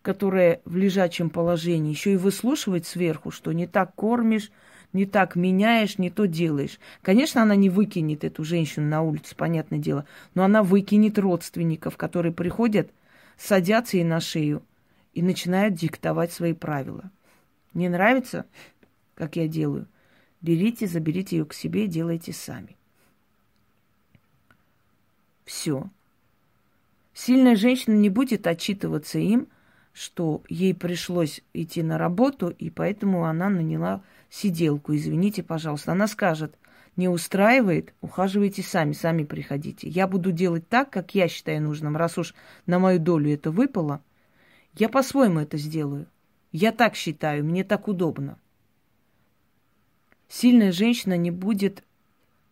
которая 0.02 0.62
в 0.64 0.78
лежачем 0.78 1.30
положении, 1.30 1.92
еще 1.92 2.14
и 2.14 2.18
выслушивать 2.18 2.88
сверху, 2.88 3.32
что 3.32 3.52
не 3.52 3.68
так 3.68 3.94
кормишь, 3.96 4.50
не 4.94 5.06
так 5.06 5.36
меняешь, 5.36 5.98
не 5.98 6.10
то 6.10 6.26
делаешь. 6.26 6.80
Конечно, 7.02 7.42
она 7.42 7.56
не 7.56 7.70
выкинет 7.70 8.24
эту 8.24 8.44
женщину 8.44 8.88
на 8.88 9.02
улицу, 9.02 9.36
понятное 9.36 9.80
дело, 9.80 10.06
но 10.34 10.44
она 10.44 10.64
выкинет 10.64 11.20
родственников, 11.20 11.98
которые 11.98 12.34
приходят, 12.34 12.90
садятся 13.38 13.98
ей 13.98 14.04
на 14.04 14.20
шею 14.20 14.64
и 15.14 15.22
начинают 15.22 15.76
диктовать 15.76 16.32
свои 16.32 16.54
правила. 16.54 17.12
Не 17.74 17.90
нравится, 17.90 18.46
как 19.16 19.36
я 19.36 19.48
делаю? 19.48 19.88
Берите, 20.42 20.88
заберите 20.88 21.38
ее 21.38 21.46
к 21.46 21.54
себе 21.54 21.86
и 21.86 21.88
делайте 21.88 22.34
сами. 22.34 22.78
Все. 25.46 25.90
Сильная 27.14 27.56
женщина 27.56 27.96
не 27.96 28.10
будет 28.10 28.46
отчитываться 28.46 29.18
им, 29.18 29.48
что 29.98 30.44
ей 30.48 30.76
пришлось 30.76 31.42
идти 31.54 31.82
на 31.82 31.98
работу, 31.98 32.50
и 32.50 32.70
поэтому 32.70 33.26
она 33.26 33.50
наняла 33.50 34.04
сиделку. 34.30 34.96
Извините, 34.96 35.42
пожалуйста. 35.42 35.94
Она 35.94 36.06
скажет, 36.06 36.54
не 36.98 37.10
устраивает, 37.10 37.96
ухаживайте 38.02 38.62
сами, 38.62 38.92
сами 38.92 39.24
приходите. 39.24 39.90
Я 39.90 40.08
буду 40.08 40.32
делать 40.32 40.70
так, 40.70 40.92
как 40.92 41.16
я 41.16 41.28
считаю 41.28 41.64
нужным. 41.64 41.98
Раз 41.98 42.20
уж 42.20 42.36
на 42.68 42.78
мою 42.78 43.00
долю 43.00 43.34
это 43.34 43.50
выпало, 43.50 44.04
я 44.76 44.88
по-своему 44.88 45.40
это 45.40 45.58
сделаю. 45.58 46.06
Я 46.52 46.72
так 46.72 46.96
считаю, 46.96 47.44
мне 47.44 47.64
так 47.64 47.88
удобно. 47.88 48.38
Сильная 50.30 50.72
женщина 50.72 51.18
не 51.18 51.32
будет 51.32 51.84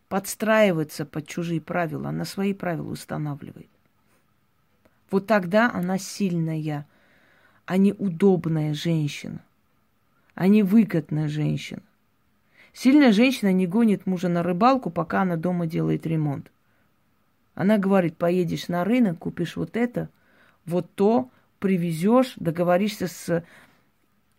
подстраиваться 0.08 1.06
под 1.06 1.28
чужие 1.28 1.60
правила, 1.60 2.08
она 2.08 2.24
свои 2.24 2.54
правила 2.54 2.90
устанавливает. 2.90 3.70
Вот 5.12 5.28
тогда 5.28 5.70
она 5.72 5.96
сильная, 5.96 6.88
а 7.66 7.76
не 7.76 7.92
удобная 7.92 8.72
женщина, 8.72 9.40
а 10.34 10.46
не 10.46 10.62
выгодная 10.62 11.28
женщина. 11.28 11.82
Сильная 12.72 13.12
женщина 13.12 13.52
не 13.52 13.66
гонит 13.66 14.06
мужа 14.06 14.28
на 14.28 14.42
рыбалку, 14.42 14.90
пока 14.90 15.22
она 15.22 15.36
дома 15.36 15.66
делает 15.66 16.06
ремонт. 16.06 16.50
Она 17.54 17.78
говорит, 17.78 18.16
поедешь 18.16 18.68
на 18.68 18.84
рынок, 18.84 19.18
купишь 19.18 19.56
вот 19.56 19.76
это, 19.76 20.10
вот 20.64 20.94
то, 20.94 21.30
привезешь, 21.58 22.34
договоришься 22.36 23.08
с 23.08 23.44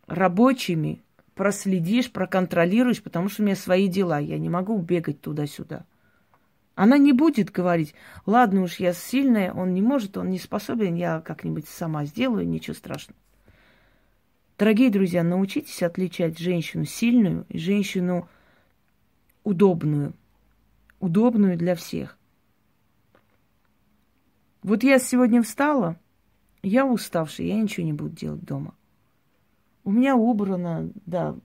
рабочими, 0.05 1.01
проследишь, 1.35 2.11
проконтролируешь, 2.11 3.01
потому 3.01 3.27
что 3.27 3.41
у 3.41 3.45
меня 3.45 3.55
свои 3.55 3.87
дела, 3.87 4.19
я 4.19 4.37
не 4.37 4.49
могу 4.49 4.77
бегать 4.77 5.19
туда-сюда. 5.19 5.83
Она 6.77 6.99
не 6.99 7.11
будет 7.11 7.49
говорить, 7.49 7.95
ладно 8.27 8.61
уж, 8.61 8.75
я 8.75 8.93
сильная, 8.93 9.51
он 9.51 9.73
не 9.73 9.81
может, 9.81 10.15
он 10.15 10.29
не 10.29 10.37
способен, 10.37 10.93
я 10.93 11.21
как-нибудь 11.21 11.67
сама 11.67 12.05
сделаю, 12.05 12.47
ничего 12.47 12.75
страшного. 12.75 13.19
Дорогие 14.59 14.91
друзья, 14.91 15.23
научитесь 15.23 15.81
отличать 15.81 16.37
женщину 16.37 16.85
сильную 16.85 17.47
и 17.49 17.57
женщину 17.57 18.29
удобную. 19.43 20.13
Удобную 20.99 21.57
для 21.57 21.73
всех. 21.73 22.15
Вот 24.61 24.83
я 24.83 24.99
сегодня 24.99 25.41
встала, 25.41 25.97
я 26.61 26.85
уставшая, 26.85 27.47
я 27.47 27.55
ничего 27.55 27.87
не 27.87 27.93
буду 27.93 28.15
делать 28.15 28.43
дома. 28.43 28.75
У 29.83 29.89
меня 29.89 30.15
убрано, 30.15 30.91
да, 31.07 31.35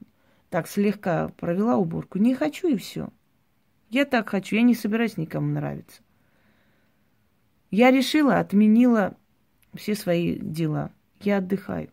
так 0.50 0.68
слегка 0.68 1.28
провела 1.38 1.78
уборку. 1.78 2.18
Не 2.18 2.34
хочу 2.34 2.68
и 2.68 2.76
все. 2.76 3.08
Я 3.92 4.06
так 4.06 4.30
хочу, 4.30 4.56
я 4.56 4.62
не 4.62 4.74
собираюсь 4.74 5.18
никому 5.18 5.48
нравиться. 5.48 6.00
Я 7.70 7.90
решила, 7.90 8.38
отменила 8.38 9.14
все 9.74 9.94
свои 9.94 10.38
дела. 10.38 10.92
Я 11.20 11.36
отдыхаю. 11.36 11.90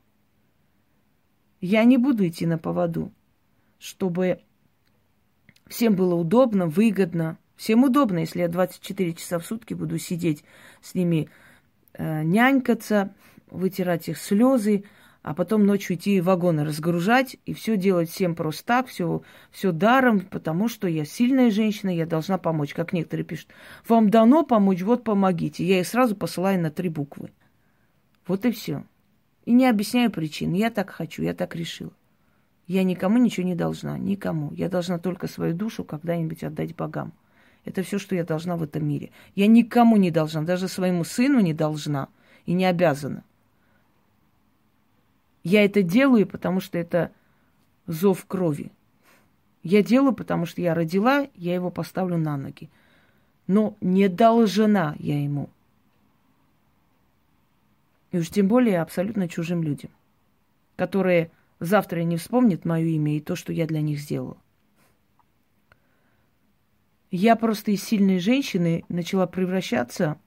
Я 1.60 1.84
не 1.84 1.98
буду 1.98 2.26
идти 2.26 2.46
на 2.46 2.58
поводу, 2.58 3.12
чтобы 3.80 4.40
всем 5.68 5.98
было 5.98 6.16
удобно, 6.16 6.68
выгодно. 6.68 7.38
Всем 7.58 7.84
удобно, 7.84 8.20
если 8.20 8.40
я 8.40 8.48
24 8.48 9.14
часа 9.16 9.38
в 9.38 9.46
сутки 9.46 9.74
буду 9.74 9.98
сидеть 9.98 10.46
с 10.82 10.96
ними, 10.96 11.30
э, 11.96 12.24
нянькаться, 12.24 13.14
вытирать 13.52 14.08
их 14.08 14.20
слезы, 14.20 14.86
а 15.22 15.34
потом 15.34 15.66
ночью 15.66 15.96
идти 15.96 16.22
вагоны 16.22 16.64
разгружать 16.64 17.38
и 17.46 17.54
все 17.54 17.76
делать 17.76 18.10
всем 18.10 18.36
просто 18.36 18.66
так, 18.66 18.88
все, 18.88 19.22
все 19.52 19.72
даром, 19.72 20.22
потому 20.22 20.70
что 20.70 20.88
я 20.88 21.04
сильная 21.04 21.52
женщина, 21.52 21.90
я 21.90 22.06
должна 22.06 22.38
помочь. 22.38 22.74
Как 22.74 22.94
некоторые 22.94 23.26
пишут, 23.26 23.50
вам 23.88 24.10
дано 24.10 24.44
помочь, 24.44 24.82
вот 24.82 25.04
помогите. 25.04 25.66
Я 25.66 25.82
их 25.82 25.88
сразу 25.88 26.16
посылаю 26.16 26.62
на 26.62 26.72
три 26.72 26.90
буквы. 26.90 27.32
Вот 28.28 28.46
и 28.46 28.52
все. 28.52 28.84
И 29.46 29.52
не 29.52 29.68
объясняю 29.68 30.10
причин. 30.10 30.54
Я 30.54 30.70
так 30.70 30.90
хочу, 30.90 31.22
я 31.24 31.34
так 31.34 31.56
решила. 31.56 31.92
Я 32.68 32.84
никому 32.84 33.18
ничего 33.18 33.46
не 33.46 33.56
должна, 33.56 33.98
никому. 33.98 34.54
Я 34.54 34.70
должна 34.70 35.00
только 35.00 35.28
свою 35.28 35.54
душу 35.54 35.84
когда-нибудь 35.84 36.44
отдать 36.44 36.76
богам. 36.76 37.14
Это 37.66 37.84
все, 37.84 38.00
что 38.00 38.16
я 38.16 38.24
должна 38.24 38.56
в 38.56 38.64
этом 38.64 38.88
мире. 38.88 39.12
Я 39.36 39.48
никому 39.48 39.98
не 39.98 40.12
должна, 40.12 40.44
даже 40.44 40.68
своему 40.68 41.04
сыну 41.04 41.40
не 41.40 41.54
должна 41.54 42.08
и 42.46 42.54
не 42.54 42.66
обязана. 42.66 43.24
Я 45.44 45.64
это 45.64 45.82
делаю, 45.82 46.28
потому 46.28 46.60
что 46.60 46.78
это 46.78 47.12
зов 47.88 48.26
крови. 48.26 48.72
Я 49.64 49.84
делаю, 49.84 50.14
потому 50.14 50.46
что 50.46 50.62
я 50.62 50.74
родила, 50.74 51.28
я 51.36 51.54
его 51.54 51.70
поставлю 51.70 52.18
на 52.18 52.38
ноги. 52.38 52.70
Но 53.48 53.76
не 53.82 54.08
должна 54.08 54.96
я 55.00 55.22
ему. 55.22 55.50
И 58.12 58.18
уж 58.18 58.30
тем 58.30 58.48
более 58.48 58.82
абсолютно 58.82 59.28
чужим 59.28 59.64
людям, 59.64 59.92
которые 60.76 61.32
завтра 61.60 62.02
не 62.02 62.18
вспомнят 62.18 62.66
мое 62.66 62.86
имя 62.86 63.18
и 63.18 63.22
то, 63.22 63.36
что 63.36 63.54
я 63.54 63.68
для 63.68 63.82
них 63.82 64.00
сделала. 64.00 64.38
Я 67.12 67.36
просто 67.36 67.72
из 67.72 67.84
сильной 67.84 68.20
женщины 68.20 68.84
начала 68.88 69.26
превращаться 69.26 70.18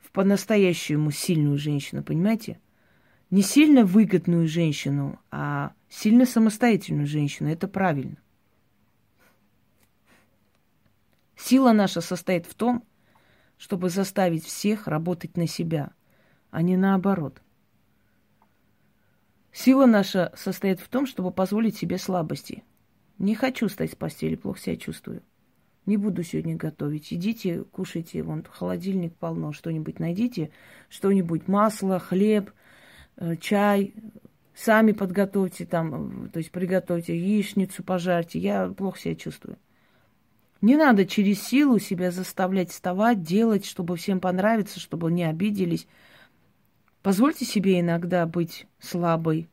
в 0.00 0.10
по-настоящему 0.10 1.10
сильную 1.10 1.58
женщину, 1.58 2.02
понимаете? 2.02 2.58
Не 3.30 3.42
сильно 3.42 3.84
выгодную 3.84 4.48
женщину, 4.48 5.18
а 5.30 5.72
сильно 5.88 6.24
самостоятельную 6.24 7.06
женщину. 7.06 7.50
Это 7.50 7.68
правильно. 7.68 8.16
Сила 11.36 11.72
наша 11.72 12.00
состоит 12.00 12.46
в 12.46 12.54
том, 12.54 12.84
чтобы 13.58 13.90
заставить 13.90 14.44
всех 14.44 14.86
работать 14.86 15.36
на 15.36 15.46
себя, 15.46 15.92
а 16.50 16.62
не 16.62 16.76
наоборот. 16.76 17.42
Сила 19.52 19.86
наша 19.86 20.32
состоит 20.36 20.80
в 20.80 20.88
том, 20.88 21.06
чтобы 21.06 21.30
позволить 21.30 21.76
себе 21.76 21.98
слабости. 21.98 22.64
Не 23.18 23.34
хочу 23.34 23.68
стать 23.68 23.92
с 23.92 23.96
постели, 23.96 24.36
плохо 24.36 24.60
себя 24.60 24.76
чувствую. 24.76 25.22
Не 25.86 25.96
буду 25.96 26.22
сегодня 26.22 26.54
готовить. 26.54 27.12
Идите, 27.12 27.64
кушайте, 27.64 28.22
вон 28.22 28.44
холодильник 28.44 29.16
полно, 29.16 29.52
что-нибудь 29.52 29.98
найдите, 29.98 30.50
что-нибудь, 30.88 31.48
масло, 31.48 31.98
хлеб, 31.98 32.52
чай, 33.40 33.94
сами 34.54 34.92
подготовьте 34.92 35.66
там, 35.66 36.26
э, 36.26 36.28
то 36.30 36.38
есть 36.38 36.50
приготовьте 36.50 37.16
яичницу, 37.16 37.82
пожарьте. 37.82 38.38
Я 38.38 38.68
плохо 38.68 38.98
себя 38.98 39.14
чувствую. 39.14 39.58
Не 40.60 40.76
надо 40.76 41.06
через 41.06 41.42
силу 41.42 41.78
себя 41.78 42.10
заставлять 42.10 42.70
вставать, 42.70 43.22
делать, 43.22 43.64
чтобы 43.64 43.96
всем 43.96 44.20
понравиться, 44.20 44.80
чтобы 44.80 45.10
не 45.12 45.24
обиделись. 45.24 45.86
Позвольте 47.02 47.44
себе 47.44 47.78
иногда 47.78 48.26
быть 48.26 48.66
слабой, 48.80 49.48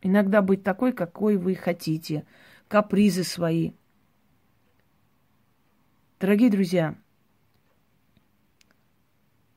иногда 0.00 0.40
быть 0.40 0.62
такой, 0.62 0.92
какой 0.92 1.36
вы 1.36 1.56
хотите, 1.56 2.24
капризы 2.68 3.24
свои. 3.24 3.72
Дорогие 6.20 6.50
друзья, 6.50 6.96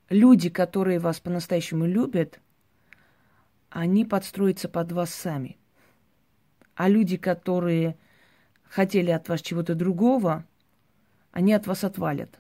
люди, 0.09 0.49
которые 0.49 0.97
вас 0.97 1.19
по-настоящему 1.19 1.85
любят, 1.85 2.41
они 3.75 4.05
подстроятся 4.05 4.69
под 4.69 4.93
вас 4.93 5.13
сами. 5.13 5.57
А 6.75 6.87
люди, 6.87 7.17
которые 7.17 7.97
хотели 8.63 9.11
от 9.11 9.27
вас 9.27 9.41
чего-то 9.41 9.75
другого, 9.75 10.45
они 11.33 11.51
от 11.51 11.67
вас 11.67 11.83
отвалят. 11.83 12.39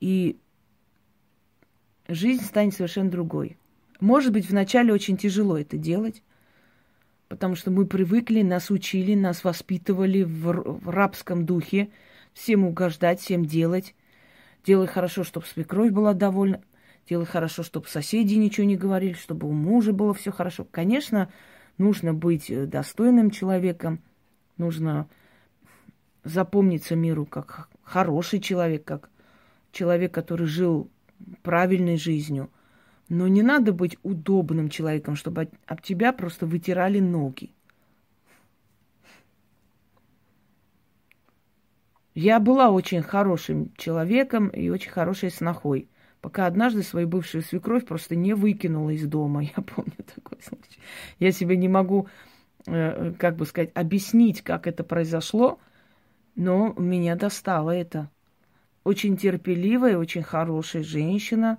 И 0.00 0.40
жизнь 2.08 2.42
станет 2.42 2.72
совершенно 2.72 3.10
другой. 3.10 3.58
Может 4.00 4.32
быть, 4.32 4.48
вначале 4.48 4.94
очень 4.94 5.18
тяжело 5.18 5.58
это 5.58 5.76
делать, 5.76 6.22
потому 7.28 7.56
что 7.56 7.70
мы 7.70 7.84
привыкли, 7.84 8.40
нас 8.40 8.70
учили, 8.70 9.14
нас 9.14 9.44
воспитывали 9.44 10.22
в, 10.22 10.90
рабском 10.90 11.44
духе, 11.44 11.90
всем 12.32 12.64
угождать, 12.64 13.20
всем 13.20 13.44
делать. 13.44 13.94
Делай 14.64 14.86
хорошо, 14.86 15.24
чтобы 15.24 15.44
свекровь 15.44 15.90
была 15.90 16.14
довольна, 16.14 16.62
делай 17.08 17.26
хорошо, 17.26 17.62
чтобы 17.62 17.88
соседи 17.88 18.34
ничего 18.34 18.66
не 18.66 18.76
говорили, 18.76 19.14
чтобы 19.14 19.48
у 19.48 19.52
мужа 19.52 19.92
было 19.92 20.14
все 20.14 20.30
хорошо. 20.32 20.64
Конечно, 20.64 21.28
Нужно 21.78 22.12
быть 22.14 22.50
э, 22.50 22.66
достойным 22.66 23.30
человеком, 23.30 24.02
нужно 24.56 25.08
запомниться 26.22 26.94
миру 26.94 27.26
как 27.26 27.68
хороший 27.82 28.40
человек, 28.40 28.84
как 28.84 29.10
человек, 29.72 30.12
который 30.12 30.46
жил 30.46 30.90
правильной 31.42 31.96
жизнью. 31.96 32.50
Но 33.08 33.26
не 33.28 33.42
надо 33.42 33.72
быть 33.72 33.98
удобным 34.02 34.68
человеком, 34.68 35.16
чтобы 35.16 35.50
об 35.66 35.82
тебя 35.82 36.12
просто 36.12 36.46
вытирали 36.46 37.00
ноги. 37.00 37.52
Я 42.14 42.40
была 42.40 42.70
очень 42.70 43.02
хорошим 43.02 43.72
человеком 43.76 44.48
и 44.48 44.68
очень 44.68 44.90
хорошей 44.90 45.30
снохой 45.30 45.88
пока 46.22 46.46
однажды 46.46 46.82
свою 46.82 47.08
бывшую 47.08 47.42
свекровь 47.42 47.84
просто 47.84 48.16
не 48.16 48.32
выкинула 48.32 48.90
из 48.90 49.06
дома. 49.06 49.42
Я 49.56 49.62
помню 49.62 49.92
такой 50.14 50.38
случай. 50.40 50.80
Я 51.18 51.32
себе 51.32 51.58
не 51.58 51.68
могу, 51.68 52.08
э, 52.66 53.12
как 53.18 53.36
бы 53.36 53.44
сказать, 53.44 53.72
объяснить, 53.74 54.40
как 54.40 54.66
это 54.66 54.84
произошло, 54.84 55.58
но 56.34 56.72
меня 56.78 57.16
достало 57.16 57.72
это. 57.72 58.08
Очень 58.84 59.16
терпеливая, 59.16 59.98
очень 59.98 60.22
хорошая 60.22 60.82
женщина, 60.82 61.58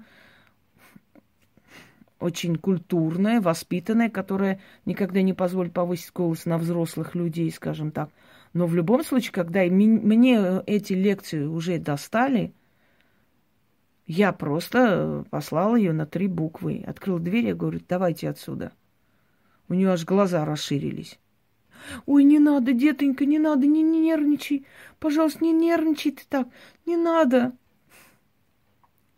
очень 2.20 2.56
культурная, 2.56 3.42
воспитанная, 3.42 4.10
которая 4.10 4.60
никогда 4.86 5.22
не 5.22 5.34
позволит 5.34 5.74
повысить 5.74 6.14
голос 6.14 6.46
на 6.46 6.58
взрослых 6.58 7.16
людей, 7.16 7.52
скажем 7.52 7.92
так. 7.92 8.10
Но 8.54 8.66
в 8.66 8.76
любом 8.76 9.04
случае, 9.04 9.34
когда 9.34 9.64
мне 9.64 10.62
эти 10.68 10.94
лекции 10.94 11.44
уже 11.44 11.80
достали, 11.80 12.54
я 14.06 14.34
просто 14.34 15.26
послала 15.30 15.76
ее 15.76 15.94
на 15.94 16.06
три 16.06 16.28
буквы. 16.28 16.84
Открыл 16.86 17.20
дверь, 17.20 17.48
я 17.48 17.56
говорю, 17.56 17.80
давайте 17.88 18.30
отсюда. 18.30 18.74
У 19.70 19.74
нее 19.74 19.92
аж 19.92 20.04
глаза 20.04 20.46
расширились. 20.46 21.20
Ой, 22.06 22.24
не 22.24 22.40
надо, 22.40 22.74
детонька, 22.74 23.26
не 23.26 23.40
надо, 23.40 23.66
не, 23.66 23.82
не 23.82 24.00
нервничай. 24.00 24.66
Пожалуйста, 25.00 25.44
не 25.44 25.52
нервничай 25.52 26.12
ты 26.12 26.24
так. 26.28 26.48
Не 26.86 26.98
надо. 26.98 27.54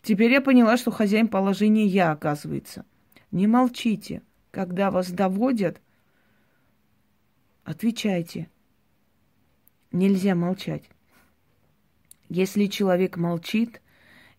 Теперь 0.01 0.31
я 0.31 0.41
поняла, 0.41 0.77
что 0.77 0.91
хозяин 0.91 1.27
положения 1.27 1.85
я, 1.85 2.11
оказывается. 2.11 2.85
Не 3.31 3.47
молчите. 3.47 4.21
Когда 4.51 4.91
вас 4.91 5.11
доводят, 5.11 5.81
отвечайте. 7.63 8.49
Нельзя 9.91 10.35
молчать. 10.35 10.83
Если 12.29 12.67
человек 12.67 13.17
молчит, 13.17 13.81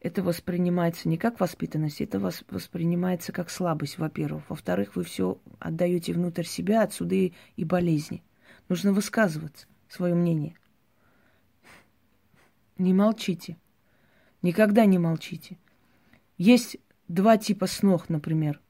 это 0.06 0.22
воспринимается 0.22 1.08
не 1.08 1.18
как 1.18 1.40
воспитанность, 1.40 2.00
это 2.00 2.20
воспринимается 2.20 3.32
как 3.32 3.50
слабость, 3.50 3.98
во-первых. 3.98 4.48
Во-вторых, 4.48 4.94
вы 4.94 5.02
все 5.02 5.40
отдаете 5.58 6.12
внутрь 6.12 6.44
себя, 6.44 6.82
отсюда 6.82 7.16
и, 7.16 7.32
и 7.56 7.64
болезни. 7.64 8.22
Нужно 8.68 8.92
высказываться, 8.92 9.66
свое 9.88 10.14
мнение. 10.14 10.54
Не 12.78 12.94
молчите. 12.94 13.56
Никогда 14.42 14.84
не 14.84 14.98
молчите. 14.98 15.58
Есть 16.38 16.76
два 17.08 17.36
типа 17.36 17.66
снов, 17.66 18.08
например. 18.08 18.60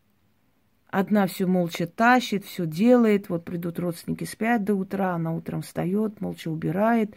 Одна 0.88 1.26
все 1.26 1.44
молча 1.44 1.86
тащит, 1.86 2.46
все 2.46 2.64
делает. 2.64 3.28
Вот 3.28 3.44
придут 3.44 3.78
родственники, 3.78 4.24
спят 4.24 4.64
до 4.64 4.74
утра, 4.74 5.14
она 5.14 5.34
утром 5.34 5.60
встает, 5.60 6.22
молча 6.22 6.48
убирает, 6.48 7.14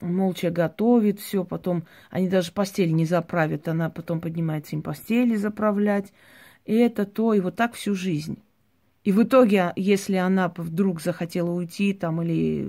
молча 0.00 0.50
готовит 0.50 1.20
все, 1.20 1.44
потом 1.44 1.84
они 2.10 2.28
даже 2.28 2.52
постель 2.52 2.92
не 2.92 3.04
заправят, 3.04 3.68
она 3.68 3.90
потом 3.90 4.20
поднимается 4.20 4.76
им 4.76 4.82
постели 4.82 5.36
заправлять, 5.36 6.12
и 6.64 6.74
это 6.74 7.06
то, 7.06 7.34
и 7.34 7.40
вот 7.40 7.56
так 7.56 7.74
всю 7.74 7.94
жизнь. 7.94 8.42
И 9.02 9.12
в 9.12 9.22
итоге, 9.22 9.72
если 9.76 10.16
она 10.16 10.52
вдруг 10.56 11.00
захотела 11.00 11.50
уйти 11.50 11.94
там 11.94 12.20
или 12.22 12.68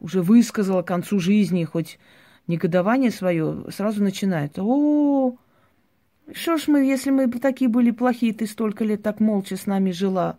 уже 0.00 0.22
высказала 0.22 0.82
к 0.82 0.86
концу 0.86 1.18
жизни 1.18 1.64
хоть 1.64 1.98
негодование 2.46 3.10
свое, 3.10 3.66
сразу 3.70 4.02
начинает, 4.02 4.58
о, 4.58 5.36
что 6.32 6.56
ж 6.56 6.68
мы, 6.68 6.84
если 6.84 7.10
мы 7.10 7.30
такие 7.30 7.68
были 7.68 7.90
плохие, 7.90 8.32
ты 8.32 8.46
столько 8.46 8.84
лет 8.84 9.02
так 9.02 9.20
молча 9.20 9.56
с 9.56 9.66
нами 9.66 9.90
жила, 9.90 10.38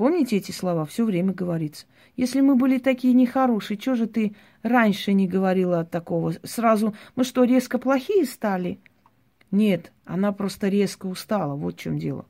Помните 0.00 0.38
эти 0.38 0.50
слова? 0.50 0.86
Все 0.86 1.04
время 1.04 1.34
говорится. 1.34 1.84
Если 2.16 2.40
мы 2.40 2.54
были 2.54 2.78
такие 2.78 3.12
нехорошие, 3.12 3.78
что 3.78 3.96
же 3.96 4.06
ты 4.06 4.34
раньше 4.62 5.12
не 5.12 5.28
говорила 5.28 5.84
такого? 5.84 6.32
Сразу 6.42 6.94
мы 7.16 7.24
что, 7.24 7.44
резко 7.44 7.78
плохие 7.78 8.24
стали? 8.24 8.80
Нет, 9.50 9.92
она 10.06 10.32
просто 10.32 10.68
резко 10.68 11.04
устала, 11.04 11.54
вот 11.54 11.74
в 11.74 11.78
чем 11.78 11.98
дело. 11.98 12.24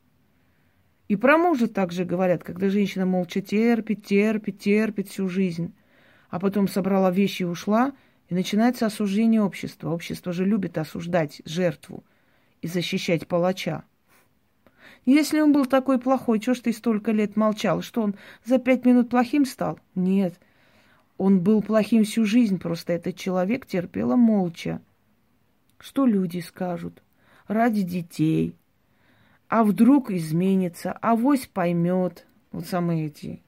И 1.06 1.14
про 1.14 1.38
мужа 1.38 1.68
также 1.68 2.04
говорят, 2.04 2.42
когда 2.42 2.70
женщина 2.70 3.06
молча 3.06 3.40
терпит, 3.40 4.04
терпит, 4.04 4.59
терпит 4.59 5.09
всю 5.09 5.28
жизнь, 5.28 5.72
а 6.28 6.40
потом 6.40 6.66
собрала 6.66 7.12
вещи 7.12 7.42
и 7.42 7.46
ушла, 7.46 7.92
и 8.28 8.35
начинается 8.35 8.87
осуждение 8.87 9.42
общества. 9.42 9.90
Общество 9.90 10.33
же 10.33 10.44
любит 10.44 10.76
осуждать 10.76 11.40
жертву 11.44 12.02
и 12.62 12.66
защищать 12.66 13.28
палача. 13.28 13.85
Если 15.07 15.41
он 15.41 15.53
был 15.53 15.67
такой 15.67 15.99
плохой, 15.99 16.41
чего 16.41 16.55
ж 16.55 16.61
ты 16.61 16.73
столько 16.73 17.13
лет 17.13 17.37
молчал? 17.37 17.83
Что 17.83 18.03
он 18.03 18.15
за 18.45 18.59
пять 18.59 18.85
минут 18.85 19.09
плохим 19.09 19.45
стал? 19.45 19.79
Нет. 19.95 20.39
Он 21.17 21.41
был 21.41 21.63
плохим 21.63 22.05
всю 22.05 22.25
жизнь, 22.25 22.59
просто 22.59 22.93
этот 22.93 23.17
человек 23.17 23.67
терпела 23.67 24.17
молча. 24.17 24.81
Что 25.79 26.07
люди 26.07 26.41
скажут? 26.41 27.03
Ради 27.49 27.83
детей. 27.83 28.57
А 29.49 29.65
вдруг 29.65 30.11
изменится, 30.11 30.93
а 30.93 31.17
поймет. 31.53 32.27
Вот 32.53 32.67
самые 32.67 33.07
эти 33.07 33.43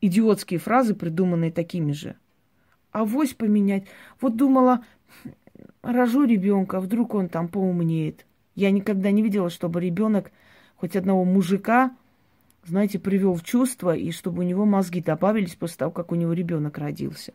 идиотские 0.00 0.58
фразы, 0.58 0.94
придуманные 0.94 1.50
такими 1.50 1.92
же. 1.92 2.16
А 2.92 3.04
поменять. 3.34 3.84
Вот 4.20 4.36
думала, 4.36 4.84
рожу 5.82 6.24
ребенка, 6.24 6.80
вдруг 6.80 7.14
он 7.14 7.28
там 7.28 7.48
поумнеет. 7.48 8.26
Я 8.54 8.70
никогда 8.70 9.10
не 9.10 9.22
видела, 9.22 9.50
чтобы 9.50 9.80
ребенок 9.80 10.32
хоть 10.76 10.96
одного 10.96 11.24
мужика, 11.24 11.96
знаете, 12.64 12.98
привел 12.98 13.34
в 13.34 13.42
чувство, 13.42 13.94
и 13.94 14.10
чтобы 14.10 14.40
у 14.40 14.46
него 14.46 14.64
мозги 14.64 15.00
добавились 15.00 15.54
после 15.54 15.76
того, 15.78 15.90
как 15.90 16.12
у 16.12 16.14
него 16.14 16.32
ребенок 16.32 16.78
родился. 16.78 17.32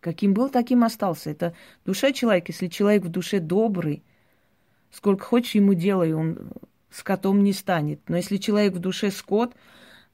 Каким 0.00 0.32
был, 0.32 0.48
таким 0.48 0.82
остался. 0.82 1.30
Это 1.30 1.54
душа 1.84 2.12
человека. 2.12 2.52
Если 2.52 2.68
человек 2.68 3.04
в 3.04 3.10
душе 3.10 3.38
добрый, 3.38 4.02
сколько 4.90 5.24
хочешь 5.24 5.54
ему 5.54 5.74
делай, 5.74 6.14
он 6.14 6.52
скотом 6.90 7.44
не 7.44 7.52
станет. 7.52 8.00
Но 8.08 8.16
если 8.16 8.38
человек 8.38 8.74
в 8.74 8.78
душе 8.78 9.10
скот, 9.10 9.54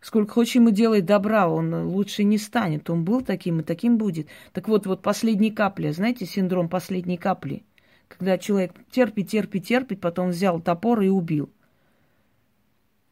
сколько 0.01 0.33
хочешь 0.33 0.57
ему 0.57 0.71
делай 0.71 1.03
добра, 1.03 1.49
он 1.49 1.87
лучше 1.87 2.25
не 2.25 2.37
станет. 2.37 2.91
Он 2.91 3.05
был 3.05 3.23
таким 3.23 3.61
и 3.61 3.63
таким 3.63 3.97
будет. 3.97 4.27
Так 4.53 4.67
вот, 4.67 4.87
вот 4.87 5.03
последней 5.03 5.53
капли, 5.53 5.93
знаете, 5.93 6.27
синдром 6.27 6.69
последней 6.69 7.17
капли– 7.17 7.63
когда 8.09 8.39
человек 8.39 8.73
терпит, 8.91 9.29
терпит, 9.29 9.67
терпит, 9.67 10.01
потом 10.01 10.31
взял 10.31 10.61
топор 10.61 11.01
и 11.03 11.09
убил. 11.09 11.51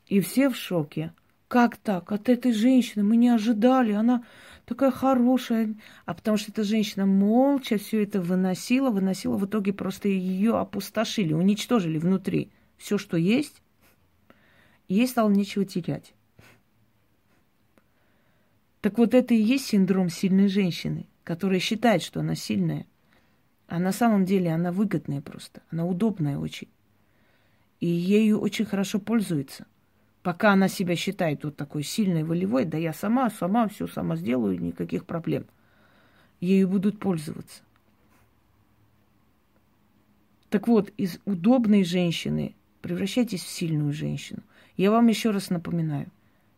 И 0.07 0.21
все 0.21 0.49
в 0.49 0.57
шоке. 0.57 1.13
Как 1.49 1.77
так? 1.77 2.13
От 2.13 2.29
этой 2.29 2.53
женщины 2.53 3.05
мы 3.05 3.17
не 3.17 3.29
ожидали. 3.29 3.93
Она 3.93 4.25
такая 4.65 4.91
хорошая. 4.91 5.75
А 6.05 6.15
потому 6.15 6.37
что 6.37 6.53
эта 6.53 6.65
женщина 6.65 7.07
молча 7.07 7.79
все 7.79 8.03
это 8.03 8.21
выносила, 8.21 8.91
выносила. 8.91 9.37
В 9.37 9.47
итоге 9.47 9.73
просто 9.73 10.09
ее 10.09 10.59
опустошили, 10.59 11.33
уничтожили 11.33 11.99
внутри. 11.99 12.51
Все, 12.77 12.99
что 12.99 13.17
есть, 13.17 13.63
ей 14.89 15.07
стало 15.07 15.31
нечего 15.31 15.65
терять. 15.65 16.15
Так 18.81 18.99
вот 18.99 19.15
это 19.15 19.33
и 19.33 19.41
есть 19.41 19.67
синдром 19.67 20.11
сильной 20.11 20.49
женщины, 20.49 21.07
которая 21.23 21.59
считает, 21.59 22.03
что 22.03 22.21
она 22.21 22.35
сильная. 22.35 22.87
А 23.67 23.79
на 23.79 23.93
самом 23.93 24.25
деле 24.25 24.53
она 24.53 24.73
выгодная 24.73 25.21
просто. 25.21 25.63
Она 25.71 25.87
удобная 25.87 26.39
очень. 26.39 26.69
И 27.81 27.87
ею 27.87 28.41
очень 28.41 28.65
хорошо 28.65 28.99
пользуется. 28.99 29.67
Пока 30.23 30.53
она 30.53 30.69
себя 30.69 30.97
считает 30.97 31.45
вот 31.45 31.57
такой 31.57 31.83
сильной, 31.83 32.25
волевой, 32.25 32.65
да 32.65 32.79
я 32.79 32.93
сама, 32.93 33.31
сама 33.31 33.69
все 33.69 33.87
сама 33.87 34.17
сделаю, 34.17 34.61
никаких 34.61 35.05
проблем. 35.05 35.45
Ею 36.41 36.69
будут 36.69 36.99
пользоваться. 36.99 37.63
Так 40.51 40.69
вот, 40.69 40.91
из 40.97 41.19
удобной 41.25 41.85
женщины 41.85 42.55
превращайтесь 42.81 43.43
в 43.43 43.49
сильную 43.49 43.93
женщину. 43.93 44.43
Я 44.77 44.91
вам 44.91 45.09
еще 45.09 45.31
раз 45.31 45.51
напоминаю. 45.51 46.07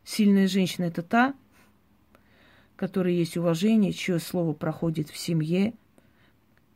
Сильная 0.05 0.49
женщина– 0.49 0.85
это 0.87 1.03
та, 1.03 1.35
которой 2.77 3.15
есть 3.15 3.37
уважение, 3.37 3.93
чье 3.93 4.19
слово 4.19 4.53
проходит 4.53 5.09
в 5.09 5.17
семье– 5.17 5.73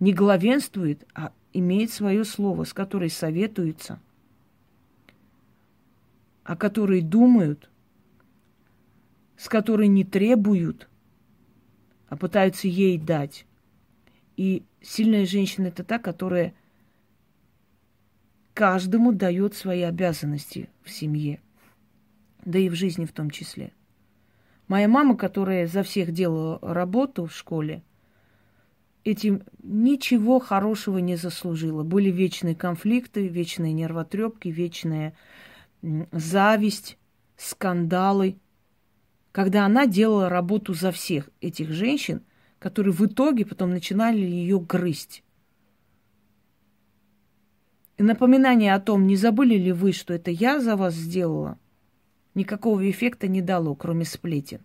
не 0.01 0.15
главенствует, 0.15 1.07
а 1.15 1.33
имеет 1.53 1.93
свое 1.93 2.25
слово, 2.25 2.65
с 2.65 2.73
которой 2.73 3.11
советуются, 3.11 4.01
о 6.43 6.57
которой 6.57 7.03
думают, 7.03 7.71
с 9.37 9.49
которой 9.49 9.89
не 9.89 10.05
требуют, 10.05 10.89
а 12.09 12.17
пытаются 12.17 12.67
ей 12.67 12.99
дать. 12.99 13.47
И 14.37 14.65
сильная 14.81 15.27
женщина 15.27 15.67
это 15.67 15.85
та, 15.85 15.99
которая 15.99 16.55
каждому 18.55 19.13
дает 19.13 19.55
свои 19.55 19.83
обязанности 19.83 20.71
в 20.83 20.91
семье, 20.91 21.41
да 22.45 22.59
и 22.59 22.69
в 22.69 22.75
жизни 22.75 23.05
в 23.05 23.13
том 23.13 23.31
числе. 23.31 23.73
Моя 24.67 24.89
мама, 24.89 25.17
которая 25.17 25.67
за 25.67 25.83
всех 25.83 26.13
делала 26.13 26.59
работу 26.63 27.27
в 27.27 27.35
школе, 27.35 27.83
этим 29.05 29.43
ничего 29.63 30.39
хорошего 30.39 30.99
не 30.99 31.17
заслужила. 31.17 31.83
Были 31.83 32.11
вечные 32.11 32.55
конфликты, 32.55 33.29
вечные 33.29 33.73
нервотрепки, 33.73 34.49
вечная 34.49 35.15
зависть, 36.13 36.99
скандалы. 37.37 38.39
Когда 39.33 39.65
она 39.65 39.87
делала 39.87 40.29
работу 40.29 40.75
за 40.75 40.91
всех 40.91 41.31
этих 41.41 41.71
женщин, 41.71 42.23
которые 42.59 42.93
в 42.93 43.05
итоге 43.07 43.47
потом 43.47 43.71
начинали 43.71 44.19
ее 44.21 44.61
грызть. 44.61 45.23
И 47.97 48.03
напоминание 48.03 48.75
о 48.75 48.81
том, 48.81 49.07
не 49.07 49.17
забыли 49.17 49.57
ли 49.57 49.73
вы, 49.73 49.93
что 49.93 50.15
это 50.15 50.31
я 50.31 50.61
за 50.61 50.77
вас 50.77 50.95
сделала, 50.95 51.59
никакого 52.35 52.89
эффекта 52.91 53.29
не 53.29 53.43
дало, 53.43 53.75
кроме 53.75 54.05
сплетен. 54.05 54.61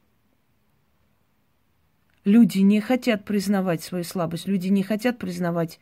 Люди 2.26 2.58
не 2.58 2.82
хотят 2.82 3.24
признавать 3.24 3.84
свою 3.84 4.04
слабость, 4.04 4.48
люди 4.48 4.68
не 4.70 4.82
хотят 4.82 5.20
признавать 5.20 5.80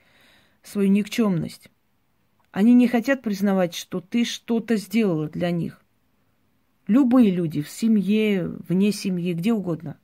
свою 0.61 0.89
никчемность. 0.89 1.69
Они 2.51 2.73
не 2.73 2.89
хотят 2.89 3.21
признавать, 3.21 3.73
что 3.73 4.01
ты 4.01 4.25
что-то 4.25 4.75
сделала 4.75 5.29
для 5.29 5.51
них. 5.51 5.81
Любые 6.85 7.31
люди 7.31 7.61
в 7.61 7.69
семье, 7.69 8.45
вне 8.67 8.91
семьи, 8.91 9.33
где 9.33 9.53
угодно. 9.53 9.97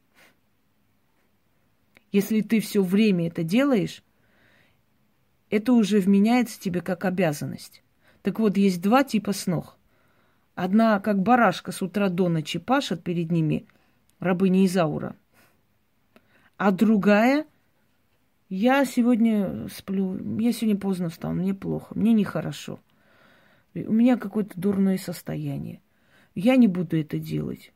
Если 2.13 2.39
ты 2.39 2.61
все 2.61 2.81
время 2.81 3.27
это 3.27 3.43
делаешь, 3.43 4.01
это 5.49 5.73
уже 5.73 5.99
вменяется 5.99 6.57
тебе 6.57 6.79
как 6.79 7.03
обязанность. 7.03 7.83
Так 8.21 8.39
вот, 8.39 8.55
есть 8.55 8.81
два 8.81 9.03
типа 9.03 9.33
снов. 9.33 9.75
Одна, 10.55 11.01
как 11.01 11.21
барашка 11.21 11.73
с 11.73 11.81
утра 11.81 12.07
до 12.07 12.29
ночи 12.29 12.59
пашет 12.59 13.03
перед 13.03 13.29
ними, 13.29 13.65
рабыня 14.19 14.65
Изаура. 14.65 15.17
А 16.59 16.71
другая, 16.71 17.45
я 18.49 18.83
сегодня 18.83 19.69
сплю, 19.69 20.37
я 20.39 20.51
сегодня 20.51 20.77
поздно 20.77 21.07
встал, 21.07 21.31
мне 21.31 21.53
плохо, 21.53 21.97
мне 21.97 22.11
нехорошо. 22.11 22.81
У 23.73 23.93
меня 23.93 24.17
какое-то 24.17 24.59
дурное 24.59 24.97
состояние. 24.97 25.81
Я 26.35 26.57
не 26.57 26.67
буду 26.67 26.99
это 26.99 27.17
делать. 27.17 27.71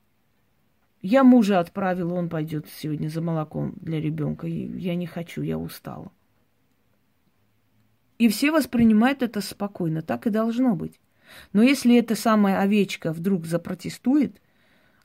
Я 1.01 1.23
мужа 1.23 1.61
отправила, 1.61 2.13
он 2.15 2.27
пойдет 2.27 2.67
сегодня 2.67 3.07
за 3.07 3.21
молоком 3.21 3.73
для 3.77 4.01
ребенка. 4.01 4.47
Я 4.47 4.95
не 4.95 5.07
хочу, 5.07 5.43
я 5.43 5.57
устала. 5.57 6.11
И 8.17 8.27
все 8.27 8.51
воспринимают 8.51 9.23
это 9.23 9.39
спокойно, 9.39 10.01
так 10.01 10.27
и 10.27 10.29
должно 10.29 10.75
быть. 10.75 10.99
Но 11.53 11.63
если 11.63 11.95
эта 11.95 12.15
самая 12.15 12.59
овечка 12.59 13.13
вдруг 13.13 13.45
запротестует, 13.45 14.41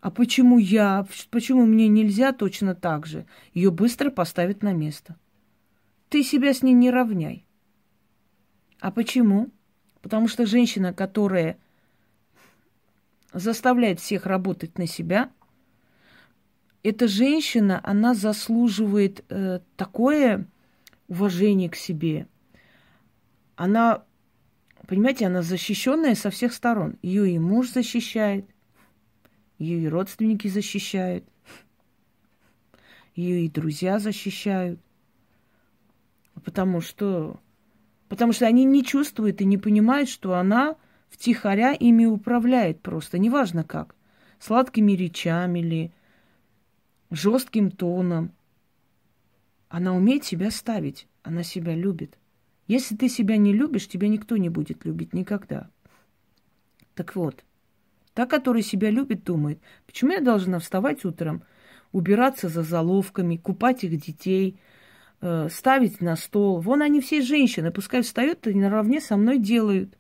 а 0.00 0.10
почему 0.10 0.58
я, 0.58 1.06
почему 1.30 1.66
мне 1.66 1.88
нельзя 1.88 2.32
точно 2.32 2.74
так 2.74 3.06
же, 3.06 3.26
ее 3.52 3.70
быстро 3.70 4.10
поставят 4.10 4.62
на 4.62 4.72
место. 4.72 5.16
Ты 6.08 6.22
себя 6.22 6.54
с 6.54 6.62
ней 6.62 6.72
не 6.72 6.90
равняй. 6.90 7.44
А 8.80 8.90
почему? 8.92 9.50
Потому 10.00 10.28
что 10.28 10.46
женщина, 10.46 10.92
которая 10.92 11.58
заставляет 13.32 13.98
всех 13.98 14.26
работать 14.26 14.78
на 14.78 14.86
себя, 14.86 15.30
эта 16.84 17.08
женщина, 17.08 17.80
она 17.82 18.14
заслуживает 18.14 19.24
э, 19.28 19.60
такое 19.76 20.46
уважение 21.08 21.68
к 21.68 21.74
себе. 21.74 22.28
Она, 23.56 24.04
понимаете, 24.86 25.26
она 25.26 25.42
защищенная 25.42 26.14
со 26.14 26.30
всех 26.30 26.52
сторон. 26.52 26.96
Ее 27.02 27.30
и 27.32 27.38
муж 27.40 27.70
защищает, 27.70 28.46
ее 29.58 29.82
и 29.82 29.88
родственники 29.88 30.48
защищают, 30.48 31.24
ее 33.14 33.44
и 33.44 33.50
друзья 33.50 33.98
защищают. 33.98 34.80
Потому 36.44 36.80
что, 36.80 37.40
потому 38.08 38.32
что 38.32 38.46
они 38.46 38.64
не 38.64 38.84
чувствуют 38.84 39.40
и 39.40 39.44
не 39.44 39.58
понимают, 39.58 40.08
что 40.08 40.34
она 40.34 40.76
втихаря 41.10 41.72
ими 41.72 42.04
управляет 42.04 42.80
просто, 42.80 43.18
неважно 43.18 43.64
как. 43.64 43.94
Сладкими 44.38 44.92
речами 44.92 45.58
или 45.58 45.92
жестким 47.10 47.72
тоном. 47.72 48.32
Она 49.68 49.94
умеет 49.94 50.24
себя 50.24 50.50
ставить, 50.50 51.08
она 51.22 51.42
себя 51.42 51.74
любит. 51.74 52.16
Если 52.68 52.94
ты 52.94 53.08
себя 53.08 53.36
не 53.36 53.52
любишь, 53.52 53.88
тебя 53.88 54.08
никто 54.08 54.36
не 54.36 54.48
будет 54.48 54.84
любить 54.84 55.12
никогда. 55.12 55.68
Так 56.94 57.16
вот, 57.16 57.44
та, 58.18 58.26
которая 58.26 58.64
себя 58.64 58.90
любит, 58.90 59.22
думает, 59.22 59.60
почему 59.86 60.10
я 60.10 60.20
должна 60.20 60.58
вставать 60.58 61.04
утром, 61.04 61.44
убираться 61.92 62.48
за 62.48 62.64
заловками, 62.64 63.36
купать 63.36 63.84
их 63.84 63.96
детей, 63.96 64.58
э, 65.20 65.48
ставить 65.48 66.00
на 66.00 66.16
стол. 66.16 66.58
Вон 66.58 66.82
они 66.82 67.00
все 67.00 67.22
женщины, 67.22 67.70
пускай 67.70 68.02
встают 68.02 68.44
и 68.48 68.54
наравне 68.54 69.00
со 69.00 69.16
мной 69.16 69.38
делают. 69.38 69.96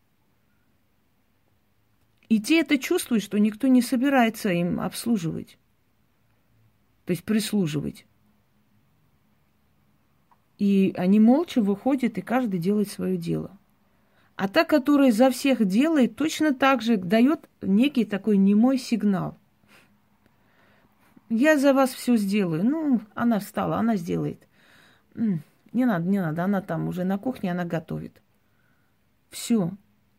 И 2.28 2.40
те 2.40 2.62
это 2.62 2.76
чувствуют, 2.76 3.22
что 3.22 3.38
никто 3.38 3.68
не 3.68 3.82
собирается 3.82 4.48
им 4.48 4.80
обслуживать 4.80 5.56
то 7.04 7.12
есть 7.12 7.22
прислуживать. 7.22 8.04
И 10.58 10.92
они 10.96 11.20
молча 11.20 11.62
выходят, 11.62 12.18
и 12.18 12.20
каждый 12.20 12.58
делает 12.58 12.88
свое 12.88 13.16
дело. 13.16 13.56
А 14.38 14.46
та, 14.46 14.64
которая 14.64 15.10
за 15.10 15.30
всех 15.30 15.64
делает, 15.64 16.14
точно 16.14 16.54
так 16.54 16.80
же 16.80 16.96
дает 16.96 17.48
некий 17.60 18.04
такой 18.04 18.36
немой 18.36 18.78
сигнал. 18.78 19.36
Я 21.28 21.58
за 21.58 21.74
вас 21.74 21.92
все 21.92 22.16
сделаю. 22.16 22.62
Ну, 22.62 23.00
она 23.16 23.40
встала, 23.40 23.78
она 23.78 23.96
сделает. 23.96 24.46
Не 25.16 25.84
надо, 25.84 26.08
не 26.08 26.20
надо, 26.20 26.44
она 26.44 26.60
там 26.60 26.86
уже 26.86 27.02
на 27.02 27.18
кухне, 27.18 27.50
она 27.50 27.64
готовит. 27.64 28.22
Все. 29.28 29.72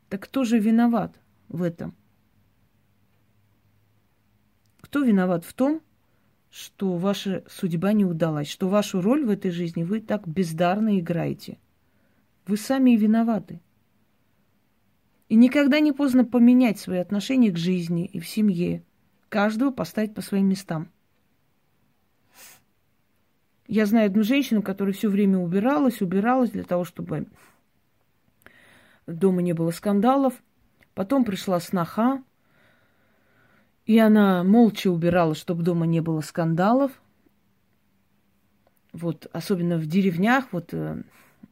Так 0.10 0.24
кто 0.24 0.44
же 0.44 0.60
виноват 0.60 1.16
в 1.48 1.64
этом? 1.64 1.96
Кто 4.82 5.00
виноват 5.00 5.46
в 5.46 5.54
том, 5.54 5.80
что 6.50 6.98
ваша 6.98 7.46
судьба 7.48 7.94
не 7.94 8.04
удалась, 8.04 8.50
что 8.50 8.68
вашу 8.68 9.00
роль 9.00 9.24
в 9.24 9.30
этой 9.30 9.52
жизни 9.52 9.84
вы 9.84 10.02
так 10.02 10.28
бездарно 10.28 11.00
играете. 11.00 11.58
Вы 12.48 12.58
сами 12.58 12.96
и 12.96 12.98
виноваты. 12.98 13.62
И 15.30 15.36
никогда 15.36 15.80
не 15.80 15.92
поздно 15.92 16.26
поменять 16.26 16.80
свои 16.80 16.98
отношения 16.98 17.52
к 17.52 17.58
жизни 17.58 18.06
и 18.06 18.20
в 18.20 18.28
семье. 18.28 18.84
Каждого 19.30 19.70
поставить 19.70 20.15
по 20.15 20.22
своим 20.22 20.50
местам. 20.50 20.89
Я 23.68 23.86
знаю 23.86 24.08
одну 24.08 24.24
женщину, 24.24 24.63
которая 24.63 24.94
все 24.94 25.08
время 25.08 25.38
убиралась, 25.38 26.02
убиралась 26.02 26.50
для 26.50 26.63
того, 26.63 26.84
чтобы 26.84 27.28
дома 29.06 29.44
не 29.44 29.54
было 29.54 29.70
скандалов. 29.70 30.34
Потом 30.96 31.24
пришла 31.24 31.60
сноха, 31.60 32.24
и 33.86 34.00
она 34.00 34.44
молча 34.44 34.89
убирала, 34.89 35.36
чтобы 35.36 35.62
дома 35.62 35.86
не 35.86 36.02
было 36.02 36.22
скандалов. 36.22 36.92
Вот, 38.92 39.28
особенно 39.32 39.78
в 39.78 39.86
деревнях, 39.86 40.46
вот 40.52 40.74
э, 40.74 41.04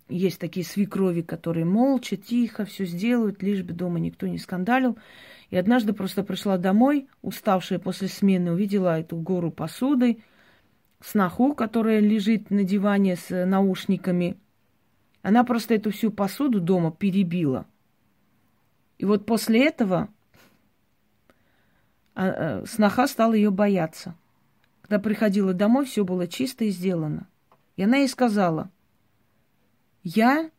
есть 0.10 0.40
такие 0.40 0.66
свекрови, 0.66 1.22
которые 1.22 1.66
молча, 1.66 2.16
тихо 2.16 2.66
все 2.66 2.86
сделают, 2.86 3.44
лишь 3.44 3.64
бы 3.64 3.74
дома 3.74 4.00
никто 4.00 4.28
не 4.28 4.38
скандалил. 4.38 4.98
И 5.50 5.58
однажды 5.58 5.94
просто 5.94 6.24
пришла 6.24 6.58
домой, 6.58 7.08
уставшая 7.22 7.80
после 7.80 8.08
смены, 8.08 8.52
увидела 8.52 9.00
эту 9.00 9.18
гору 9.18 9.52
посуды, 9.52 10.20
сноху, 11.00 11.54
которая 11.54 12.00
лежит 12.00 12.50
на 12.50 12.64
диване 12.64 13.16
с 13.16 13.46
наушниками. 13.46 14.38
Она 15.22 15.44
просто 15.44 15.76
эту 15.76 15.92
всю 15.92 16.12
посуду 16.12 16.60
дома 16.60 16.92
перебила. 16.92 17.66
И 18.98 19.06
вот 19.06 19.26
после 19.26 19.66
этого 19.66 20.10
а, 22.16 22.28
э, 22.62 22.66
сноха 22.66 23.08
стала 23.08 23.34
ее 23.34 23.52
бояться. 23.52 24.16
Когда 24.82 25.00
приходила 25.00 25.54
домой, 25.54 25.86
все 25.86 26.04
было 26.04 26.28
чисто 26.28 26.66
и 26.66 26.70
сделано. 26.70 27.28
И 27.76 27.84
она 27.84 27.98
ей 27.98 28.08
сказала, 28.08 28.72
я 30.04 30.52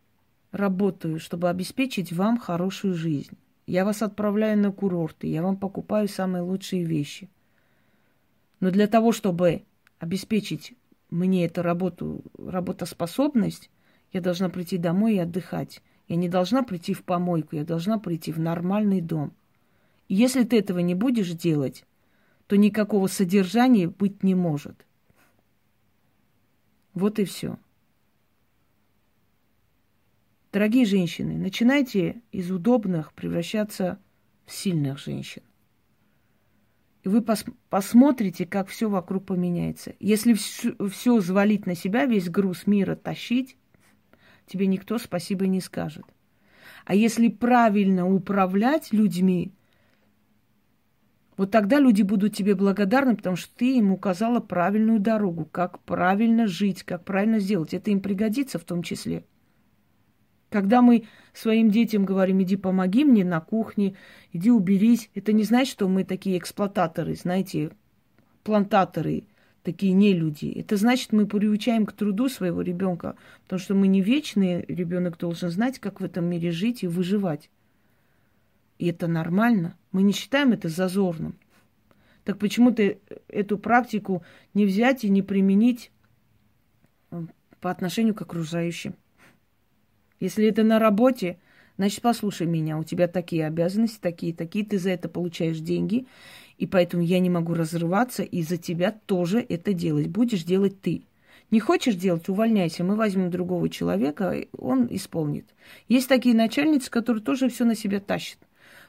работаю, 0.53 1.21
чтобы 1.21 1.49
обеспечить 1.49 2.13
вам 2.13 2.39
хорошую 2.39 2.95
жизнь. 2.95 3.37
Я 3.67 3.85
вас 3.85 4.03
отправляю 4.03 4.59
на 4.59 4.73
курорты, 4.73 5.27
я 5.27 5.43
вам 5.43 5.57
покупаю 5.57 6.09
самые 6.09 6.43
лучшие 6.43 6.85
вещи. 6.85 7.29
Но 8.61 8.71
для 8.71 8.87
того, 8.87 9.13
чтобы 9.13 9.63
обеспечить 9.99 10.75
мне 11.11 11.47
эту 11.47 11.63
работу, 11.63 12.23
работоспособность, 12.39 13.71
я 14.13 14.21
должна 14.21 14.49
прийти 14.49 14.79
домой 14.79 15.17
и 15.17 15.19
отдыхать. 15.19 15.83
Я 16.09 16.17
не 16.17 16.29
должна 16.29 16.63
прийти 16.63 16.95
в 16.95 17.05
помойку, 17.05 17.57
я 17.57 17.65
должна 17.65 17.99
прийти 17.99 18.33
в 18.33 18.41
нормальный 18.41 19.03
дом. 19.03 19.33
Если 20.09 20.45
ты 20.45 20.59
этого 20.59 20.79
не 20.79 20.95
будешь 20.95 21.31
делать, 21.33 21.85
то 22.47 22.57
никакого 22.57 23.09
содержания 23.09 23.89
быть 23.89 24.23
не 24.23 24.35
может. 24.35 24.87
Вот 26.95 27.19
и 27.19 27.25
все. 27.25 27.59
Дорогие 30.59 30.87
женщины, 30.87 31.39
начинайте 31.39 32.21
из 32.33 32.51
удобных 32.51 33.13
превращаться 33.13 34.01
в 34.45 34.53
сильных 34.53 34.99
женщин. 34.99 35.43
И 37.05 37.09
вы 37.09 37.23
пос 37.23 37.45
посмотрите, 37.71 38.45
как 38.45 38.67
все 38.67 38.91
вокруг 38.91 39.25
поменяется. 39.25 39.95
Если 40.01 40.33
все, 40.33 41.17
взвалить 41.17 41.67
на 41.67 41.77
себя, 41.77 42.07
весь 42.07 42.29
груз 42.29 42.67
мира 42.67 42.97
тащить, 42.97 43.57
тебе 44.47 44.67
никто 44.67 44.99
спасибо 44.99 45.47
не 45.47 45.61
скажет. 45.61 46.03
А 46.87 46.97
если 46.97 47.29
правильно 47.29 48.13
управлять 48.13 48.93
людьми, 48.93 49.53
вот 51.37 51.53
тогда 51.53 51.79
люди 51.79 52.03
будут 52.03 52.35
тебе 52.35 52.57
благодарны, 52.57 53.15
потому 53.15 53.37
что 53.37 53.57
ты 53.57 53.77
им 53.77 53.93
указала 53.93 54.41
правильную 54.41 54.99
дорогу, 54.99 55.45
как 55.45 55.79
правильно 55.85 56.49
жить, 56.49 56.83
как 56.83 57.05
правильно 57.05 57.39
сделать. 57.39 57.75
Это 57.75 57.93
им 57.93 58.01
пригодится 58.01 58.59
в 58.59 58.65
том 58.65 58.83
числе. 58.83 59.23
Когда 60.51 60.81
мы 60.81 61.05
своим 61.35 61.71
детям 61.71 62.05
говорим, 62.05 62.43
иди 62.43 62.57
помоги 62.57 63.05
мне 63.05 63.25
на 63.25 63.41
кухне, 63.41 63.97
иди 64.33 64.51
уберись, 64.51 65.11
это 65.15 65.33
не 65.33 65.45
значит, 65.45 65.73
что 65.73 65.89
мы 65.89 66.05
такие 66.05 66.39
эксплуататоры, 66.39 67.15
знаете, 67.15 67.71
плантаторы, 68.45 69.25
такие 69.63 69.93
не 69.93 70.15
люди. 70.15 70.47
Это 70.47 70.77
значит, 70.77 71.13
мы 71.13 71.27
приучаем 71.27 71.85
к 71.85 71.93
труду 71.93 72.31
своего 72.31 72.63
ребенка, 72.63 73.17
потому 73.43 73.61
что 73.61 73.75
мы 73.75 73.89
не 73.89 74.01
вечные, 74.01 74.65
ребенок 74.67 75.19
должен 75.19 75.51
знать, 75.51 75.79
как 75.79 76.01
в 76.01 76.05
этом 76.05 76.25
мире 76.25 76.51
жить 76.51 76.83
и 76.83 76.87
выживать. 76.87 77.51
И 78.79 78.87
это 78.87 79.07
нормально. 79.07 79.77
Мы 79.93 80.03
не 80.03 80.13
считаем 80.13 80.53
это 80.53 80.69
зазорным. 80.69 81.37
Так 82.25 82.39
почему 82.39 82.71
ты 82.71 83.01
эту 83.27 83.59
практику 83.59 84.23
не 84.55 84.65
взять 84.65 85.05
и 85.05 85.11
не 85.11 85.23
применить 85.23 85.91
э, 87.11 87.23
по 87.61 87.71
отношению 87.71 88.15
к 88.15 88.23
окружающим? 88.23 88.95
Если 90.21 90.47
это 90.47 90.65
на 90.65 90.79
работе, 90.79 91.39
значит, 91.77 92.03
послушай 92.03 92.47
меня, 92.47 92.79
у 92.79 92.85
тебя 92.85 93.09
такие 93.09 93.47
обязанности, 93.47 93.99
такие, 94.01 94.35
такие, 94.35 94.65
ты 94.65 94.79
за 94.79 94.91
это 94.91 95.09
получаешь 95.09 95.59
деньги, 95.59 96.07
и 96.59 96.67
поэтому 96.67 97.03
я 97.03 97.21
не 97.21 97.31
могу 97.31 97.55
разрываться 97.55 98.23
и 98.23 98.43
за 98.43 98.57
тебя 98.57 98.93
тоже 99.07 99.45
это 99.49 99.73
делать. 99.73 100.09
Будешь 100.09 100.43
делать 100.43 100.81
ты. 100.81 101.05
Не 101.51 101.61
хочешь 101.61 101.95
делать, 101.95 102.29
увольняйся. 102.29 102.85
Мы 102.85 102.95
возьмем 102.95 103.31
другого 103.31 103.69
человека, 103.69 104.37
он 104.57 104.89
исполнит. 104.91 105.47
Есть 105.89 106.09
такие 106.09 106.35
начальницы, 106.35 106.91
которые 106.91 107.23
тоже 107.23 107.49
все 107.49 107.65
на 107.65 107.75
себя 107.75 108.01
тащат. 108.01 108.39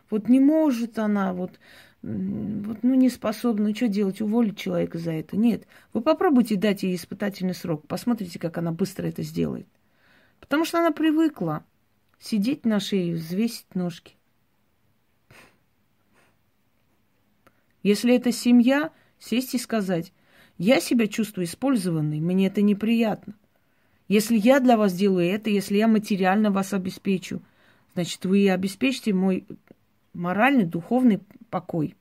Вот 0.10 0.28
не 0.28 0.39
может 0.39 0.98
она, 1.00 1.34
вот, 1.34 1.60
вот 2.02 2.78
ну, 2.82 2.96
не 2.96 3.10
способна, 3.10 3.70
ну, 3.70 3.76
что 3.76 3.88
делать, 3.88 4.22
уволить 4.22 4.58
человека 4.58 4.98
за 4.98 5.12
это? 5.12 5.38
Нет. 5.38 5.68
Вы 5.94 6.02
попробуйте 6.02 6.56
дать 6.56 6.84
ей 6.84 6.96
испытательный 6.96 7.54
срок, 7.54 7.88
посмотрите, 7.88 8.39
как 8.39 8.58
она 8.58 8.72
быстро 8.72 9.08
это 9.08 9.22
сделает. 9.22 9.68
Потому 10.39 10.65
что 10.65 10.80
она 10.80 10.91
привыкла 10.91 11.63
сидеть 12.19 12.65
на 12.65 12.80
шее, 12.80 13.15
взвесить 13.15 13.75
ножки. 13.75 14.15
Если 17.84 18.15
это 18.15 18.32
семья, 18.32 18.91
сесть 19.19 19.56
и 19.56 19.58
сказать, 19.58 20.12
я 20.58 20.82
себя 20.82 21.08
чувствую 21.08 21.45
использованной, 21.45 22.19
мне 22.19 22.47
это 22.47 22.62
неприятно. 22.62 23.36
Если 24.10 24.38
я 24.38 24.60
для 24.60 24.75
вас 24.75 24.93
делаю 24.93 25.28
это, 25.28 25.49
если 25.49 25.78
я 25.78 25.88
материально 25.88 26.52
вас 26.52 26.73
обеспечу, 26.73 27.41
значит, 27.93 28.25
вы 28.25 28.49
обеспечите 28.49 29.13
мой 29.13 29.45
моральный, 30.13 30.65
духовный 30.65 31.21
покой. 31.49 31.95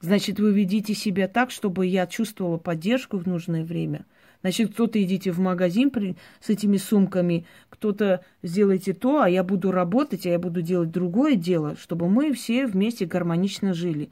Значит, 0.00 0.38
вы 0.38 0.52
ведите 0.52 0.92
себя 0.94 1.28
так, 1.28 1.50
чтобы 1.50 1.86
я 1.86 2.06
чувствовала 2.06 2.58
поддержку 2.58 3.16
в 3.16 3.26
нужное 3.26 3.64
время. 3.64 4.04
Значит, 4.44 4.74
кто-то 4.74 5.02
идите 5.02 5.30
в 5.30 5.38
магазин 5.38 5.90
при, 5.90 6.16
с 6.38 6.50
этими 6.50 6.76
сумками, 6.76 7.46
кто-то 7.70 8.22
сделайте 8.42 8.92
то, 8.92 9.22
а 9.22 9.30
я 9.30 9.42
буду 9.42 9.72
работать, 9.72 10.26
а 10.26 10.28
я 10.28 10.38
буду 10.38 10.60
делать 10.60 10.90
другое 10.90 11.34
дело, 11.34 11.76
чтобы 11.76 12.10
мы 12.10 12.30
все 12.34 12.66
вместе 12.66 13.06
гармонично 13.06 13.72
жили. 13.72 14.10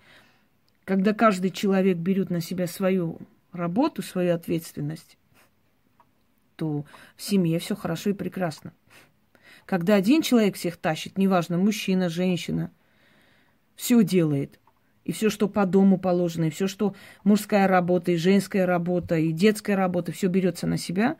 Когда 0.84 1.12
каждый 1.12 1.50
человек 1.50 1.98
берет 1.98 2.30
на 2.30 2.40
себя 2.40 2.66
свою 2.66 3.18
работу, 3.52 4.00
свою 4.00 4.34
ответственность, 4.34 5.18
то 6.56 6.86
в 7.14 7.22
семье 7.22 7.58
все 7.58 7.76
хорошо 7.76 8.08
и 8.08 8.14
прекрасно. 8.14 8.72
Когда 9.66 9.96
один 9.96 10.22
человек 10.22 10.56
всех 10.56 10.78
тащит, 10.78 11.18
неважно, 11.18 11.58
мужчина, 11.58 12.08
женщина, 12.08 12.70
все 13.76 14.02
делает. 14.02 14.58
И 15.04 15.12
все, 15.12 15.30
что 15.30 15.48
по 15.48 15.66
дому 15.66 15.98
положено, 15.98 16.44
и 16.44 16.50
все, 16.50 16.68
что 16.68 16.94
мужская 17.24 17.66
работа, 17.66 18.12
и 18.12 18.16
женская 18.16 18.66
работа, 18.66 19.16
и 19.16 19.32
детская 19.32 19.74
работа, 19.74 20.12
все 20.12 20.28
берется 20.28 20.66
на 20.66 20.76
себя, 20.76 21.16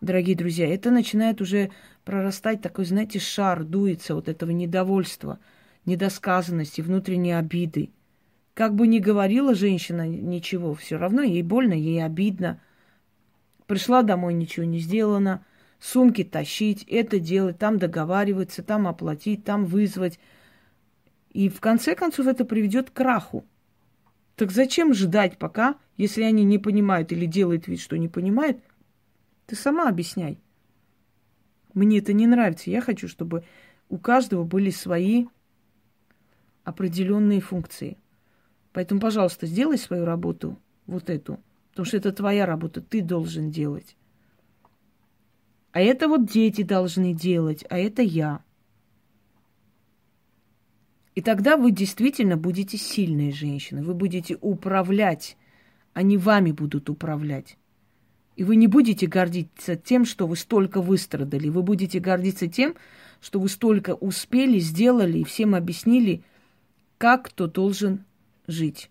дорогие 0.00 0.36
друзья, 0.36 0.72
это 0.72 0.90
начинает 0.90 1.40
уже 1.40 1.70
прорастать 2.04 2.60
такой, 2.60 2.84
знаете, 2.84 3.18
шар, 3.18 3.64
дуется 3.64 4.14
вот 4.14 4.28
этого 4.28 4.50
недовольства, 4.50 5.38
недосказанности, 5.86 6.80
внутренней 6.80 7.32
обиды. 7.32 7.90
Как 8.54 8.74
бы 8.74 8.86
ни 8.86 8.98
говорила 8.98 9.54
женщина 9.54 10.06
ничего, 10.06 10.74
все 10.74 10.98
равно 10.98 11.22
ей 11.22 11.42
больно, 11.42 11.74
ей 11.74 12.04
обидно. 12.04 12.60
Пришла 13.66 14.02
домой, 14.02 14.34
ничего 14.34 14.66
не 14.66 14.78
сделано, 14.78 15.44
сумки 15.78 16.24
тащить, 16.24 16.82
это 16.84 17.18
делать, 17.18 17.58
там 17.58 17.78
договариваться, 17.78 18.62
там 18.62 18.88
оплатить, 18.88 19.44
там 19.44 19.64
вызвать. 19.64 20.18
И 21.38 21.48
в 21.48 21.60
конце 21.60 21.94
концов 21.94 22.26
это 22.26 22.44
приведет 22.44 22.90
к 22.90 22.94
краху. 22.94 23.44
Так 24.34 24.50
зачем 24.50 24.94
ждать 24.94 25.38
пока, 25.38 25.76
если 25.96 26.22
они 26.22 26.44
не 26.44 26.58
понимают 26.58 27.12
или 27.12 27.26
делают 27.26 27.68
вид, 27.68 27.80
что 27.80 27.96
не 27.96 28.08
понимают? 28.08 28.58
Ты 29.46 29.56
сама 29.56 29.88
объясняй. 29.88 30.38
Мне 31.74 31.98
это 31.98 32.12
не 32.12 32.26
нравится. 32.26 32.70
Я 32.70 32.80
хочу, 32.80 33.08
чтобы 33.08 33.44
у 33.88 33.98
каждого 33.98 34.44
были 34.44 34.70
свои 34.70 35.26
определенные 36.64 37.40
функции– 37.40 37.96
Поэтому, 38.78 39.00
пожалуйста, 39.00 39.46
сделай 39.46 39.76
свою 39.76 40.04
работу, 40.04 40.56
вот 40.86 41.10
эту, 41.10 41.40
потому 41.70 41.84
что 41.84 41.96
это 41.96 42.12
твоя 42.12 42.46
работа, 42.46 42.80
ты 42.80 43.02
должен 43.02 43.50
делать. 43.50 43.96
А 45.72 45.80
это 45.80 46.06
вот 46.06 46.26
дети 46.26 46.62
должны 46.62 47.12
делать, 47.12 47.64
а 47.70 47.76
это 47.76 48.02
я. 48.02 48.44
И 51.18 51.20
тогда 51.20 51.56
вы 51.56 51.72
действительно 51.72 52.36
будете 52.36 52.76
сильной 52.78 53.32
женщиной, 53.32 53.82
вы 53.82 53.92
будете 53.92 54.38
управлять, 54.40 55.36
они 55.92 56.16
вами 56.16 56.52
будут 56.52 56.88
управлять. 56.88 57.58
И 58.36 58.44
вы 58.44 58.54
не 58.54 58.68
будете 58.68 59.08
гордиться 59.08 59.74
тем, 59.74 60.04
что 60.04 60.28
вы 60.28 60.36
столько 60.36 60.80
выстрадали. 60.80 61.48
Вы 61.48 61.64
будете 61.64 61.98
гордиться 61.98 62.46
тем, 62.46 62.76
что 63.20 63.40
вы 63.40 63.48
столько 63.48 63.96
успели, 63.96 64.60
сделали 64.60 65.18
и 65.18 65.24
всем 65.24 65.56
объяснили, 65.56 66.22
как 66.98 67.24
кто 67.24 67.48
должен 67.48 68.04
жить. 68.46 68.88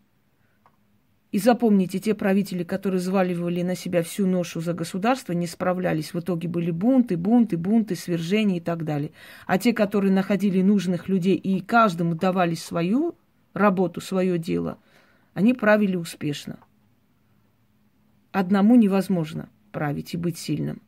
И 1.38 1.40
запомните, 1.40 2.00
те 2.00 2.16
правители, 2.16 2.64
которые 2.64 3.00
взваливали 3.00 3.62
на 3.62 3.76
себя 3.76 4.02
всю 4.02 4.26
ношу 4.26 4.60
за 4.60 4.74
государство, 4.74 5.34
не 5.34 5.46
справлялись. 5.46 6.16
В 6.16 6.20
итоге 6.20 6.48
были 6.48 6.72
бунты, 6.72 7.16
бунты, 7.16 7.58
бунты, 7.58 7.96
свержения 7.96 8.58
и 8.58 8.60
так 8.60 8.84
далее. 8.84 9.12
А 9.46 9.60
те, 9.60 9.72
которые 9.72 10.12
находили 10.12 10.64
нужных 10.64 11.08
людей 11.08 11.36
и 11.36 11.62
каждому 11.62 12.16
давали 12.16 12.56
свою 12.56 13.14
работу, 13.54 14.02
свое 14.02 14.40
дело, 14.40 14.80
они 15.36 15.54
правили 15.54 15.96
успешно. 15.96 16.58
Одному 18.32 18.76
невозможно 18.76 19.48
править 19.72 20.16
и 20.16 20.18
быть 20.18 20.40
сильным. 20.40 20.82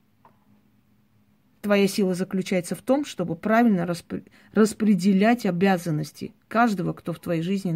Твоя 1.61 1.87
сила 1.87 2.15
заключается 2.15 2.73
в 2.73 2.81
том, 2.81 3.05
чтобы 3.05 3.35
правильно 3.35 3.85
распределять 4.53 5.45
обязанности 5.45 6.33
каждого, 6.47 6.93
кто 6.93 7.13
в 7.13 7.19
твоей 7.19 7.43
жизни 7.43 7.71